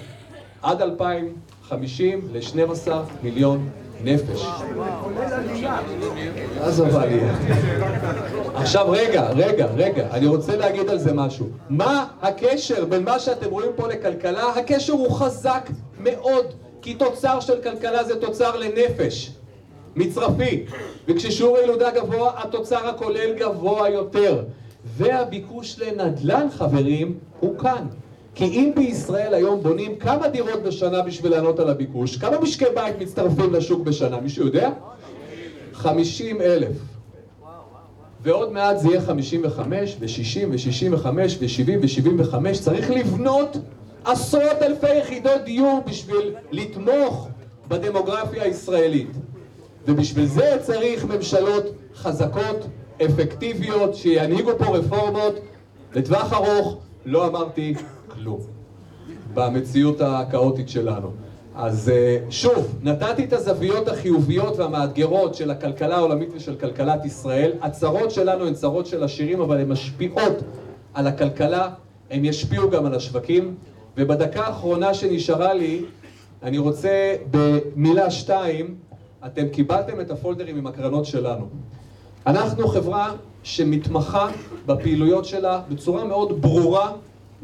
עד 0.61 0.81
2050 0.81 2.27
ל-12 2.33 2.91
מיליון 3.23 3.69
נפש. 4.03 4.45
עזוב 6.61 6.95
עלייה. 6.95 7.35
עכשיו 8.55 8.89
רגע, 8.89 9.29
רגע, 9.29 9.65
רגע, 9.65 10.07
אני 10.11 10.27
רוצה 10.27 10.57
להגיד 10.57 10.89
על 10.89 10.97
זה 10.97 11.13
משהו. 11.13 11.45
מה 11.69 12.07
הקשר 12.21 12.85
בין 12.85 13.03
מה 13.03 13.19
שאתם 13.19 13.49
רואים 13.49 13.71
פה 13.75 13.87
לכלכלה? 13.87 14.49
הקשר 14.49 14.93
הוא 14.93 15.11
חזק 15.11 15.69
מאוד, 15.99 16.45
כי 16.81 16.93
תוצר 16.93 17.39
של 17.39 17.61
כלכלה 17.61 18.03
זה 18.03 18.21
תוצר 18.21 18.55
לנפש. 18.57 19.31
מצרפי, 19.95 20.65
וכששיעור 21.07 21.57
הילודה 21.57 21.91
גבוה, 21.91 22.31
התוצר 22.35 22.87
הכולל 22.87 23.33
גבוה 23.33 23.89
יותר. 23.89 24.43
והביקוש 24.85 25.79
לנדל"ן, 25.79 26.47
חברים, 26.51 27.17
הוא 27.39 27.57
כאן. 27.59 27.87
כי 28.35 28.45
אם 28.45 28.71
בישראל 28.75 29.33
היום 29.33 29.63
בונים 29.63 29.95
כמה 29.95 30.27
דירות 30.27 30.63
בשנה 30.63 31.01
בשביל 31.01 31.31
לענות 31.31 31.59
על 31.59 31.69
הביקוש, 31.69 32.17
כמה 32.17 32.39
משקי 32.39 32.65
בית 32.75 33.01
מצטרפים 33.01 33.53
לשוק 33.53 33.81
בשנה, 33.81 34.19
מישהו 34.19 34.45
יודע? 34.45 34.69
50 35.73 36.41
אלף. 36.41 36.75
ועוד 38.21 38.51
מעט 38.53 38.79
זה 38.79 38.87
יהיה 38.87 39.01
55 39.01 39.97
ו-60 39.99 40.47
ו-65 40.49 41.05
ו-70 41.07 41.71
ו-75, 41.81 42.35
צריך 42.63 42.91
לבנות 42.91 43.57
עשרות 44.05 44.61
אלפי 44.61 44.95
יחידות 44.95 45.41
דיור 45.45 45.83
בשביל 45.87 46.35
לתמוך 46.51 47.29
בדמוגרפיה 47.67 48.43
הישראלית. 48.43 49.11
ובשביל 49.87 50.25
זה 50.25 50.57
צריך 50.61 51.05
ממשלות 51.05 51.65
חזקות, 51.95 52.67
אפקטיביות, 53.05 53.95
שינהיגו 53.95 54.51
פה 54.57 54.65
רפורמות 54.65 55.39
לטווח 55.95 56.33
ארוך, 56.33 56.77
לא 57.05 57.27
אמרתי 57.27 57.73
כלום 58.15 58.39
במציאות 59.33 60.01
הכאוטית 60.01 60.69
שלנו. 60.69 61.11
אז 61.55 61.89
אה, 61.89 62.17
שוב, 62.29 62.79
נתתי 62.83 63.23
את 63.23 63.33
הזוויות 63.33 63.87
החיוביות 63.87 64.57
והמאתגרות 64.57 65.35
של 65.35 65.51
הכלכלה 65.51 65.95
העולמית 65.95 66.29
ושל 66.35 66.55
כלכלת 66.55 67.05
ישראל. 67.05 67.51
הצרות 67.61 68.11
שלנו 68.11 68.47
הן 68.47 68.53
צרות 68.53 68.85
של 68.85 69.03
עשירים, 69.03 69.41
אבל 69.41 69.59
הן 69.59 69.69
משפיעות 69.69 70.43
על 70.93 71.07
הכלכלה, 71.07 71.69
הן 72.11 72.25
ישפיעו 72.25 72.69
גם 72.69 72.85
על 72.85 72.95
השווקים. 72.95 73.55
ובדקה 73.97 74.41
האחרונה 74.41 74.93
שנשארה 74.93 75.53
לי, 75.53 75.85
אני 76.43 76.57
רוצה 76.57 77.15
במילה 77.31 78.11
שתיים, 78.11 78.75
אתם 79.25 79.47
קיבלתם 79.47 80.01
את 80.01 80.11
הפולדרים 80.11 80.57
עם 80.57 80.67
הקרנות 80.67 81.05
שלנו. 81.05 81.47
אנחנו 82.27 82.67
חברה 82.67 83.11
שמתמחה 83.43 84.27
בפעילויות 84.65 85.25
שלה 85.25 85.61
בצורה 85.69 86.03
מאוד 86.03 86.41
ברורה, 86.41 86.91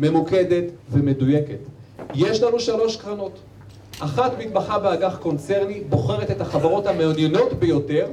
ממוקדת 0.02 0.64
ומדויקת. 0.92 1.58
יש 2.16 2.44
לנו 2.44 2.60
שלוש 2.60 2.96
קרנות. 2.96 3.40
אחת 4.00 4.32
מתמחה 4.40 4.80
באג"ח 4.80 5.18
קונצרני, 5.18 5.82
בוחרת 5.90 6.32
את 6.32 6.42
החברות 6.42 6.88
המעוניינות 6.88 7.54
ביותר, 7.54 8.08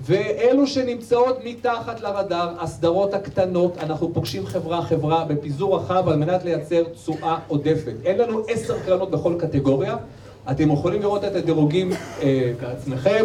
ואלו 0.00 0.66
שנמצאות 0.66 1.38
מתחת 1.44 2.00
לרדאר, 2.00 2.54
הסדרות 2.60 3.14
הקטנות, 3.14 3.78
אנחנו 3.78 4.14
פוגשים 4.14 4.46
חברה-חברה 4.46 5.24
בפיזור 5.24 5.76
רחב 5.76 6.08
על 6.08 6.16
מנת 6.16 6.44
לייצר 6.44 6.82
תשואה 6.84 7.38
עודפת. 7.48 7.92
אין 8.04 8.18
לנו 8.18 8.42
עשר 8.48 8.78
קרנות 8.78 9.10
בכל 9.10 9.34
קטגוריה, 9.38 9.96
אתם 10.50 10.70
יכולים 10.70 11.02
לראות 11.02 11.24
את 11.24 11.36
הדירוגים 11.36 11.90
אה, 12.22 12.52
בעצמכם, 12.60 13.24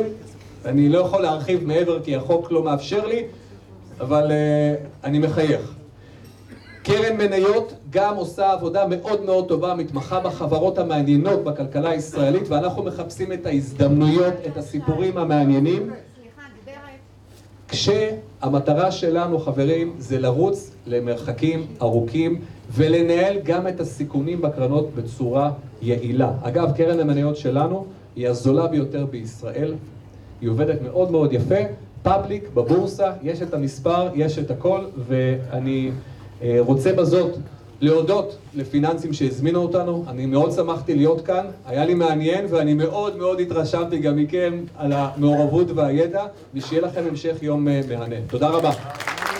אני 0.66 0.90
לא 0.90 1.00
יכול 1.00 1.22
להרחיב 1.22 1.68
מעבר 1.68 2.04
כי 2.04 2.16
החוק 2.16 2.52
לא 2.52 2.64
מאפשר 2.64 3.06
לי, 3.06 3.24
אבל 4.00 4.32
אה, 4.32 4.76
אני 5.04 5.20
מחייך. 5.20 5.79
קרן 6.92 7.18
מניות 7.18 7.74
גם 7.90 8.16
עושה 8.16 8.52
עבודה 8.52 8.88
מאוד 8.88 9.26
מאוד 9.26 9.48
טובה, 9.48 9.76
מתמחה 9.76 10.20
בחברות 10.20 10.78
המעניינות 10.78 11.44
בכלכלה 11.44 11.90
הישראלית, 11.90 12.50
ואנחנו 12.50 12.84
מחפשים 12.84 13.34
את 13.34 13.46
ההזדמנויות, 13.46 14.34
את 14.48 14.58
הסיפורים 14.58 15.18
המעניינים. 15.18 15.90
כשהמטרה 17.68 18.92
שלנו, 18.92 19.40
חברים, 19.40 19.96
זה 19.98 20.20
לרוץ 20.20 20.72
למרחקים 20.88 21.68
ארוכים 21.82 22.42
ולנהל 22.72 23.40
גם 23.44 23.68
את 23.68 23.80
הסיכונים 23.80 24.42
בקרנות 24.42 24.90
בצורה 24.96 25.52
יעילה. 25.82 26.32
אגב, 26.42 26.72
קרן 26.78 27.00
המניות 27.00 27.38
שלנו 27.38 27.86
היא 28.16 28.28
הזולה 28.28 28.68
ביותר 28.68 29.06
בישראל, 29.06 29.74
היא 30.42 30.50
עובדת 30.50 30.82
מאוד 30.82 31.12
מאוד 31.12 31.34
יפה, 31.34 31.60
פאבליק, 32.04 32.50
בבורסה, 32.54 33.12
יש 33.24 33.42
את 33.42 33.54
המספר, 33.54 34.10
יש 34.16 34.40
את 34.40 34.52
הכל, 34.52 34.82
ואני 35.08 35.92
רוצה 36.60 36.94
בזאת 36.94 37.32
להודות 37.82 38.38
לפיננסים 38.56 39.14
שהזמינו 39.14 39.62
אותנו, 39.62 40.06
אני 40.08 40.26
מאוד 40.26 40.52
שמחתי 40.52 40.96
להיות 40.96 41.26
כאן, 41.26 41.46
היה 41.66 41.86
לי 41.86 41.94
מעניין 41.94 42.46
ואני 42.50 42.74
מאוד 42.74 43.18
מאוד 43.18 43.40
התרשמתי 43.40 44.00
גם 44.00 44.16
מכם 44.16 44.54
על 44.78 44.94
המעורבות 44.94 45.68
והידע, 45.76 46.26
ושיהיה 46.54 46.82
לכם 46.82 47.04
המשך 47.10 47.36
יום 47.42 47.68
אה, 47.68 47.82
מהנה. 47.90 48.16
תודה 48.28 48.50
רבה. 48.50 48.72